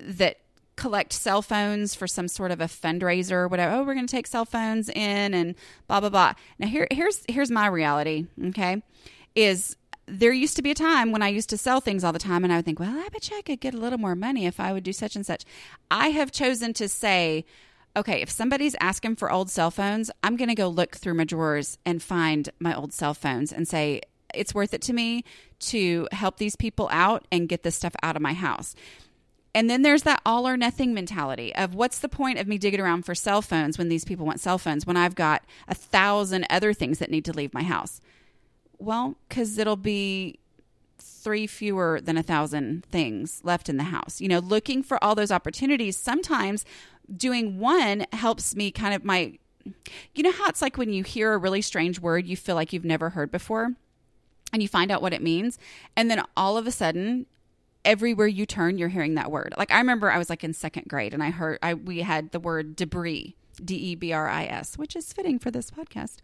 that 0.00 0.38
collect 0.76 1.12
cell 1.12 1.40
phones 1.40 1.94
for 1.94 2.06
some 2.06 2.26
sort 2.26 2.50
of 2.50 2.60
a 2.60 2.64
fundraiser 2.64 3.32
or 3.32 3.48
whatever. 3.48 3.76
Oh, 3.76 3.84
we're 3.84 3.94
going 3.94 4.06
to 4.06 4.10
take 4.10 4.26
cell 4.26 4.44
phones 4.44 4.88
in 4.88 5.34
and 5.34 5.54
blah 5.86 6.00
blah 6.00 6.08
blah. 6.08 6.32
Now 6.58 6.66
here 6.66 6.86
here's 6.90 7.22
here's 7.28 7.50
my 7.50 7.66
reality. 7.66 8.26
Okay, 8.46 8.82
is 9.34 9.76
there 10.06 10.32
used 10.32 10.56
to 10.56 10.62
be 10.62 10.70
a 10.70 10.74
time 10.74 11.12
when 11.12 11.22
I 11.22 11.28
used 11.28 11.50
to 11.50 11.58
sell 11.58 11.80
things 11.80 12.04
all 12.04 12.12
the 12.12 12.18
time, 12.18 12.44
and 12.44 12.52
I 12.52 12.56
would 12.56 12.64
think, 12.64 12.78
well, 12.78 12.98
I 12.98 13.08
bet 13.08 13.30
you 13.30 13.38
I 13.38 13.42
could 13.42 13.60
get 13.60 13.74
a 13.74 13.78
little 13.78 13.98
more 13.98 14.14
money 14.14 14.46
if 14.46 14.60
I 14.60 14.72
would 14.72 14.84
do 14.84 14.92
such 14.92 15.16
and 15.16 15.24
such. 15.24 15.44
I 15.90 16.08
have 16.08 16.32
chosen 16.32 16.72
to 16.74 16.88
say. 16.88 17.44
Okay, 17.96 18.22
if 18.22 18.28
somebody's 18.28 18.74
asking 18.80 19.14
for 19.14 19.30
old 19.30 19.50
cell 19.50 19.70
phones, 19.70 20.10
I'm 20.24 20.34
going 20.34 20.48
to 20.48 20.56
go 20.56 20.66
look 20.66 20.96
through 20.96 21.14
my 21.14 21.22
drawers 21.22 21.78
and 21.86 22.02
find 22.02 22.50
my 22.58 22.74
old 22.74 22.92
cell 22.92 23.14
phones 23.14 23.52
and 23.52 23.68
say, 23.68 24.00
it's 24.34 24.52
worth 24.52 24.74
it 24.74 24.82
to 24.82 24.92
me 24.92 25.24
to 25.60 26.08
help 26.12 26.38
these 26.38 26.56
people 26.56 26.88
out 26.90 27.24
and 27.30 27.48
get 27.48 27.62
this 27.62 27.76
stuff 27.76 27.94
out 28.02 28.16
of 28.16 28.22
my 28.22 28.32
house. 28.32 28.74
And 29.54 29.70
then 29.70 29.82
there's 29.82 30.02
that 30.02 30.20
all 30.26 30.48
or 30.48 30.56
nothing 30.56 30.92
mentality 30.92 31.54
of 31.54 31.74
what's 31.76 32.00
the 32.00 32.08
point 32.08 32.40
of 32.40 32.48
me 32.48 32.58
digging 32.58 32.80
around 32.80 33.04
for 33.04 33.14
cell 33.14 33.40
phones 33.40 33.78
when 33.78 33.88
these 33.88 34.04
people 34.04 34.26
want 34.26 34.40
cell 34.40 34.58
phones 34.58 34.84
when 34.84 34.96
I've 34.96 35.14
got 35.14 35.44
a 35.68 35.74
thousand 35.74 36.46
other 36.50 36.72
things 36.72 36.98
that 36.98 37.10
need 37.10 37.24
to 37.26 37.32
leave 37.32 37.54
my 37.54 37.62
house? 37.62 38.00
Well, 38.84 39.16
because 39.28 39.56
it'll 39.58 39.76
be 39.76 40.38
three 40.98 41.46
fewer 41.46 42.00
than 42.02 42.18
a 42.18 42.22
thousand 42.22 42.84
things 42.86 43.40
left 43.42 43.68
in 43.68 43.78
the 43.78 43.84
house. 43.84 44.20
You 44.20 44.28
know, 44.28 44.40
looking 44.40 44.82
for 44.82 45.02
all 45.02 45.14
those 45.14 45.30
opportunities, 45.30 45.96
sometimes 45.96 46.64
doing 47.14 47.58
one 47.58 48.04
helps 48.12 48.54
me 48.54 48.70
kind 48.70 48.94
of 48.94 49.04
my, 49.04 49.38
you 50.14 50.22
know, 50.22 50.32
how 50.32 50.48
it's 50.48 50.60
like 50.60 50.76
when 50.76 50.92
you 50.92 51.02
hear 51.02 51.32
a 51.32 51.38
really 51.38 51.62
strange 51.62 51.98
word 51.98 52.26
you 52.26 52.36
feel 52.36 52.54
like 52.54 52.72
you've 52.72 52.84
never 52.84 53.10
heard 53.10 53.30
before 53.30 53.72
and 54.52 54.62
you 54.62 54.68
find 54.68 54.90
out 54.90 55.02
what 55.02 55.14
it 55.14 55.22
means. 55.22 55.58
And 55.96 56.10
then 56.10 56.22
all 56.36 56.58
of 56.58 56.66
a 56.66 56.70
sudden, 56.70 57.26
everywhere 57.84 58.26
you 58.26 58.44
turn, 58.46 58.78
you're 58.78 58.88
hearing 58.88 59.14
that 59.14 59.30
word. 59.30 59.54
Like 59.56 59.70
I 59.70 59.78
remember 59.78 60.10
I 60.10 60.18
was 60.18 60.30
like 60.30 60.44
in 60.44 60.52
second 60.52 60.88
grade 60.88 61.14
and 61.14 61.22
I 61.22 61.30
heard 61.30 61.58
I 61.62 61.74
we 61.74 62.00
had 62.00 62.32
the 62.32 62.40
word 62.40 62.76
debris, 62.76 63.34
D 63.62 63.74
E 63.74 63.94
B 63.94 64.12
R 64.12 64.28
I 64.28 64.44
S, 64.44 64.78
which 64.78 64.96
is 64.96 65.12
fitting 65.12 65.38
for 65.38 65.50
this 65.50 65.70
podcast, 65.70 66.16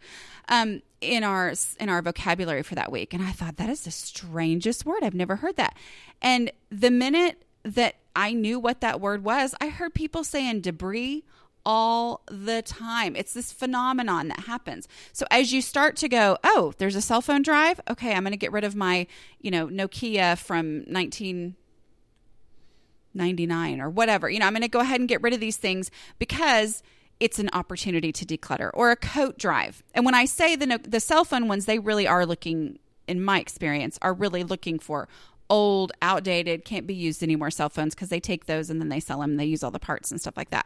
um, 0.49 0.81
in 0.99 1.23
our 1.23 1.53
in 1.79 1.89
our 1.89 2.01
vocabulary 2.01 2.63
for 2.63 2.75
that 2.75 2.91
week. 2.91 3.13
And 3.13 3.23
I 3.23 3.31
thought 3.31 3.57
that 3.57 3.69
is 3.69 3.81
the 3.81 3.91
strangest 3.91 4.85
word. 4.85 5.03
I've 5.03 5.13
never 5.13 5.37
heard 5.37 5.57
that. 5.57 5.77
And 6.21 6.51
the 6.69 6.91
minute 6.91 7.43
that 7.63 7.95
I 8.15 8.33
knew 8.33 8.59
what 8.59 8.81
that 8.81 8.99
word 8.99 9.23
was, 9.23 9.55
I 9.61 9.69
heard 9.69 9.93
people 9.93 10.23
saying 10.23 10.61
debris 10.61 11.23
all 11.65 12.21
the 12.27 12.61
time. 12.61 13.15
It's 13.15 13.33
this 13.33 13.51
phenomenon 13.51 14.27
that 14.29 14.41
happens. 14.41 14.87
So 15.13 15.25
as 15.29 15.51
you 15.53 15.61
start 15.61 15.95
to 15.97 16.09
go, 16.09 16.37
oh, 16.43 16.73
there's 16.77 16.95
a 16.95 17.01
cell 17.01 17.21
phone 17.21 17.41
drive. 17.41 17.79
Okay, 17.89 18.13
I'm 18.13 18.23
going 18.23 18.31
to 18.31 18.37
get 18.37 18.51
rid 18.51 18.63
of 18.63 18.75
my, 18.75 19.07
you 19.39 19.51
know, 19.51 19.67
Nokia 19.67 20.37
from 20.37 20.83
1999 20.87 23.81
or 23.81 23.89
whatever. 23.89 24.29
You 24.29 24.39
know, 24.39 24.47
I'm 24.47 24.53
going 24.53 24.61
to 24.63 24.67
go 24.67 24.79
ahead 24.79 24.99
and 24.99 25.09
get 25.09 25.21
rid 25.21 25.33
of 25.33 25.39
these 25.39 25.57
things 25.57 25.91
because 26.17 26.81
it's 27.21 27.37
an 27.37 27.49
opportunity 27.53 28.11
to 28.11 28.25
declutter 28.25 28.71
or 28.73 28.89
a 28.91 28.95
coat 28.95 29.37
drive. 29.37 29.83
And 29.93 30.03
when 30.03 30.15
I 30.15 30.25
say 30.25 30.55
the 30.55 30.79
the 30.83 30.99
cell 30.99 31.23
phone 31.23 31.47
ones, 31.47 31.65
they 31.65 31.79
really 31.79 32.07
are 32.07 32.25
looking 32.25 32.79
in 33.07 33.23
my 33.23 33.39
experience 33.39 33.99
are 34.01 34.13
really 34.13 34.43
looking 34.43 34.79
for 34.79 35.07
old, 35.49 35.91
outdated, 36.01 36.63
can't 36.65 36.87
be 36.87 36.93
used 36.93 37.21
anymore 37.21 37.51
cell 37.51 37.69
phones 37.69 37.93
because 37.93 38.09
they 38.09 38.21
take 38.21 38.45
those 38.45 38.69
and 38.69 38.79
then 38.79 38.89
they 38.89 38.99
sell 38.99 39.19
them. 39.19 39.35
They 39.35 39.45
use 39.45 39.63
all 39.63 39.71
the 39.71 39.79
parts 39.79 40.09
and 40.09 40.19
stuff 40.19 40.37
like 40.37 40.49
that. 40.49 40.65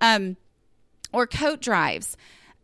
Um, 0.00 0.36
or 1.12 1.26
coat 1.26 1.60
drives. 1.60 2.16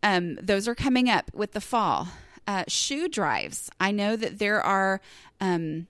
Um, 0.03 0.35
those 0.35 0.67
are 0.67 0.75
coming 0.75 1.09
up 1.09 1.31
with 1.33 1.53
the 1.53 1.61
fall. 1.61 2.07
Uh, 2.47 2.63
shoe 2.67 3.09
drives. 3.09 3.69
I 3.79 3.91
know 3.91 4.15
that 4.15 4.39
there 4.39 4.61
are. 4.61 5.01
Um, 5.41 5.87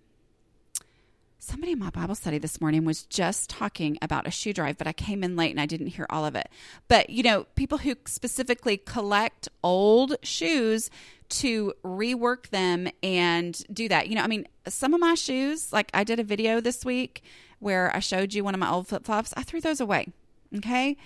somebody 1.46 1.74
in 1.74 1.80
my 1.80 1.90
Bible 1.90 2.16
study 2.16 2.38
this 2.38 2.60
morning 2.60 2.86
was 2.86 3.04
just 3.04 3.50
talking 3.50 3.98
about 4.02 4.28
a 4.28 4.32
shoe 4.32 4.54
drive, 4.54 4.78
but 4.78 4.88
I 4.88 4.94
came 4.94 5.24
in 5.24 5.36
late 5.36 5.52
and 5.52 5.60
I 5.60 5.66
didn't 5.66 5.88
hear 5.88 6.08
all 6.10 6.26
of 6.26 6.36
it. 6.36 6.50
But, 6.88 7.10
you 7.10 7.24
know, 7.24 7.46
people 7.56 7.78
who 7.78 7.96
specifically 8.06 8.78
collect 8.78 9.48
old 9.64 10.16
shoes 10.24 10.90
to 11.30 11.74
rework 11.84 12.50
them 12.50 12.88
and 13.04 13.62
do 13.72 13.88
that. 13.90 14.08
You 14.08 14.16
know, 14.16 14.24
I 14.24 14.28
mean, 14.28 14.48
some 14.68 14.94
of 14.94 15.00
my 15.00 15.14
shoes, 15.14 15.72
like 15.72 15.90
I 15.94 16.04
did 16.04 16.20
a 16.20 16.24
video 16.24 16.60
this 16.60 16.84
week 16.84 17.24
where 17.60 17.96
I 17.96 18.00
showed 18.00 18.34
you 18.34 18.44
one 18.44 18.54
of 18.54 18.60
my 18.60 18.70
old 18.70 18.88
flip 18.88 19.06
flops, 19.06 19.34
I 19.38 19.44
threw 19.44 19.62
those 19.62 19.80
away. 19.80 20.08
Okay. 20.56 20.98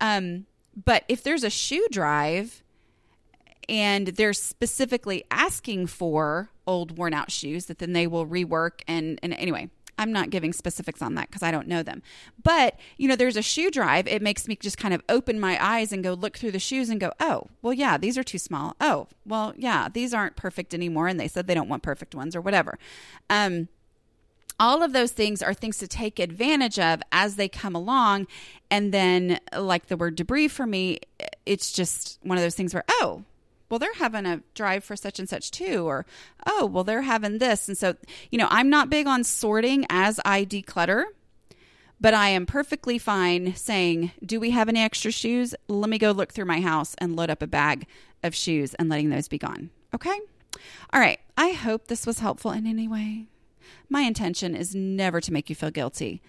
Um, 0.00 0.46
but 0.84 1.04
if 1.08 1.22
there's 1.22 1.44
a 1.44 1.50
shoe 1.50 1.86
drive 1.90 2.62
and 3.68 4.08
they're 4.08 4.32
specifically 4.32 5.24
asking 5.30 5.86
for 5.86 6.50
old 6.66 6.98
worn 6.98 7.14
out 7.14 7.30
shoes 7.30 7.66
that 7.66 7.78
then 7.78 7.92
they 7.92 8.06
will 8.06 8.26
rework 8.26 8.80
and 8.86 9.18
and 9.22 9.32
anyway 9.34 9.70
I'm 9.98 10.12
not 10.12 10.30
giving 10.30 10.52
specifics 10.52 11.02
on 11.02 11.14
that 11.14 11.28
because 11.28 11.42
I 11.42 11.50
don't 11.50 11.68
know 11.68 11.82
them. 11.82 12.02
But, 12.42 12.78
you 12.96 13.08
know, 13.08 13.16
there's 13.16 13.36
a 13.36 13.42
shoe 13.42 13.70
drive. 13.70 14.06
It 14.06 14.22
makes 14.22 14.46
me 14.46 14.56
just 14.56 14.78
kind 14.78 14.92
of 14.92 15.02
open 15.08 15.40
my 15.40 15.62
eyes 15.64 15.92
and 15.92 16.04
go 16.04 16.12
look 16.12 16.36
through 16.36 16.52
the 16.52 16.58
shoes 16.58 16.88
and 16.88 17.00
go, 17.00 17.12
oh, 17.20 17.48
well, 17.62 17.72
yeah, 17.72 17.96
these 17.96 18.18
are 18.18 18.22
too 18.22 18.38
small. 18.38 18.76
Oh, 18.80 19.08
well, 19.24 19.54
yeah, 19.56 19.88
these 19.92 20.12
aren't 20.12 20.36
perfect 20.36 20.74
anymore. 20.74 21.08
And 21.08 21.18
they 21.18 21.28
said 21.28 21.46
they 21.46 21.54
don't 21.54 21.68
want 21.68 21.82
perfect 21.82 22.14
ones 22.14 22.36
or 22.36 22.40
whatever. 22.40 22.78
Um, 23.30 23.68
all 24.58 24.82
of 24.82 24.92
those 24.92 25.12
things 25.12 25.42
are 25.42 25.54
things 25.54 25.78
to 25.78 25.88
take 25.88 26.18
advantage 26.18 26.78
of 26.78 27.02
as 27.12 27.36
they 27.36 27.48
come 27.48 27.74
along. 27.74 28.26
And 28.70 28.92
then, 28.92 29.38
like 29.56 29.86
the 29.86 29.96
word 29.96 30.16
debris 30.16 30.48
for 30.48 30.66
me, 30.66 31.00
it's 31.44 31.72
just 31.72 32.18
one 32.22 32.38
of 32.38 32.42
those 32.42 32.54
things 32.54 32.72
where, 32.74 32.84
oh, 32.88 33.24
well, 33.68 33.78
they're 33.78 33.94
having 33.94 34.26
a 34.26 34.42
drive 34.54 34.84
for 34.84 34.96
such 34.96 35.18
and 35.18 35.28
such 35.28 35.50
too, 35.50 35.86
or 35.86 36.06
oh, 36.46 36.66
well, 36.66 36.84
they're 36.84 37.02
having 37.02 37.38
this. 37.38 37.68
And 37.68 37.76
so, 37.76 37.96
you 38.30 38.38
know, 38.38 38.48
I'm 38.50 38.70
not 38.70 38.90
big 38.90 39.06
on 39.06 39.24
sorting 39.24 39.86
as 39.90 40.20
I 40.24 40.44
declutter, 40.44 41.04
but 42.00 42.14
I 42.14 42.28
am 42.28 42.46
perfectly 42.46 42.98
fine 42.98 43.54
saying, 43.56 44.12
do 44.24 44.38
we 44.38 44.50
have 44.50 44.68
any 44.68 44.80
extra 44.80 45.10
shoes? 45.10 45.54
Let 45.68 45.90
me 45.90 45.98
go 45.98 46.12
look 46.12 46.32
through 46.32 46.44
my 46.44 46.60
house 46.60 46.94
and 46.98 47.16
load 47.16 47.30
up 47.30 47.42
a 47.42 47.46
bag 47.46 47.86
of 48.22 48.34
shoes 48.34 48.74
and 48.74 48.88
letting 48.88 49.10
those 49.10 49.28
be 49.28 49.38
gone. 49.38 49.70
Okay. 49.94 50.18
All 50.92 51.00
right. 51.00 51.18
I 51.36 51.50
hope 51.50 51.88
this 51.88 52.06
was 52.06 52.20
helpful 52.20 52.52
in 52.52 52.66
any 52.66 52.88
way. 52.88 53.26
My 53.88 54.02
intention 54.02 54.54
is 54.54 54.74
never 54.74 55.20
to 55.20 55.32
make 55.32 55.48
you 55.48 55.56
feel 55.56 55.70
guilty 55.70 56.22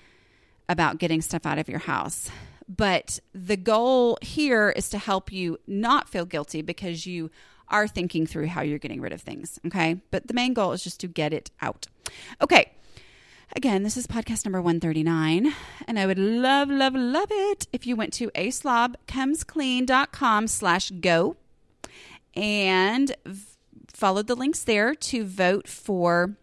about 0.69 0.97
getting 0.97 1.21
stuff 1.21 1.45
out 1.45 1.60
of 1.60 1.69
your 1.69 1.80
house. 1.80 2.30
But 2.67 3.19
the 3.34 3.58
goal 3.58 4.17
here 4.21 4.69
is 4.69 4.89
to 4.89 4.97
help 4.97 5.32
you 5.32 5.58
not 5.67 6.10
feel 6.10 6.25
guilty 6.25 6.62
because 6.62 7.06
you 7.06 7.32
are 7.69 7.88
thinking 7.88 8.25
through 8.25 8.47
how 8.47 8.62
you're 8.62 8.77
getting 8.77 8.99
rid 9.01 9.13
of 9.13 9.21
things. 9.21 9.60
Okay. 9.65 10.01
But 10.12 10.27
the 10.27 10.34
main 10.34 10.53
goal 10.53 10.73
is 10.73 10.84
just 10.84 10.99
to 11.01 11.08
get 11.08 11.34
it 11.34 11.51
out. 11.62 11.88
Okay. 12.41 12.71
Again, 13.56 13.84
this 13.84 13.95
is 13.95 14.08
podcast 14.08 14.43
number 14.43 14.62
139, 14.62 15.53
and 15.88 15.97
I 15.97 16.06
would 16.06 16.19
love, 16.19 16.69
love, 16.69 16.93
love 16.93 17.30
it 17.32 17.65
if 17.71 17.88
you 17.88 17.95
went 17.95 18.12
to 18.13 18.30
aslobcomesclean.com 18.32 20.47
slash 20.47 20.91
go 20.91 21.38
and 22.36 23.15
v- 23.25 23.45
followed 23.88 24.27
the 24.27 24.36
links 24.36 24.63
there 24.63 24.93
to 24.93 25.23
vote 25.25 25.69
for 25.69 26.36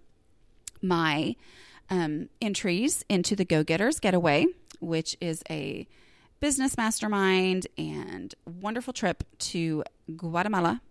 my 0.81 1.37
um, 1.91 2.31
entries 2.41 3.05
into 3.11 3.37
the 3.37 3.45
Go 3.45 3.63
Getters 3.63 4.01
Getaway, 4.01 4.47
which 4.81 5.15
is 5.21 5.43
a 5.51 5.87
business 6.45 6.77
mastermind 6.77 7.67
and 7.79 8.35
wonderful 8.61 8.93
trip 8.93 9.25
to 9.39 9.83
Guatemala 10.15 10.83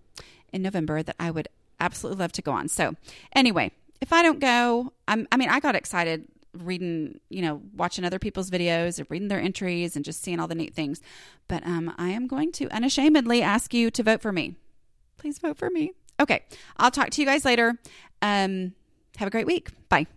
in 0.52 0.64
November 0.64 1.04
that 1.04 1.16
I 1.20 1.30
would 1.30 1.48
absolutely 1.80 2.20
love 2.22 2.32
to 2.32 2.42
go 2.42 2.54
on. 2.54 2.68
So, 2.70 2.96
anyway, 3.36 3.72
if 4.02 4.12
I 4.12 4.24
don't 4.24 4.40
go, 4.40 4.94
I'm, 5.08 5.28
I 5.32 5.38
mean, 5.38 5.50
I 5.50 5.60
got 5.60 5.76
excited 5.76 6.26
reading, 6.58 7.20
you 7.30 7.44
know, 7.44 7.62
watching 7.76 8.04
other 8.04 8.18
people's 8.18 8.50
videos 8.50 8.98
and 8.98 9.06
reading 9.12 9.28
their 9.28 9.40
entries 9.40 9.96
and 9.96 10.04
just 10.04 10.24
seeing 10.24 10.40
all 10.40 10.48
the 10.48 10.56
neat 10.56 10.74
things. 10.74 11.02
But 11.48 11.64
um, 11.68 11.94
I 12.00 12.10
am 12.10 12.26
going 12.26 12.52
to 12.54 12.68
unashamedly 12.70 13.44
ask 13.44 13.76
you 13.76 13.92
to 13.92 14.02
vote 14.02 14.24
for 14.24 14.32
me. 14.32 14.56
Please 15.20 15.38
vote 15.38 15.60
for 15.60 15.70
me. 15.70 15.92
Okay, 16.20 16.42
I'll 16.78 16.90
talk 16.90 17.12
to 17.12 17.22
you 17.22 17.28
guys 17.28 17.46
later. 17.46 17.78
Um, 18.24 18.74
have 19.18 19.28
a 19.28 19.32
great 19.32 19.46
week. 19.46 19.70
Bye. 19.88 20.08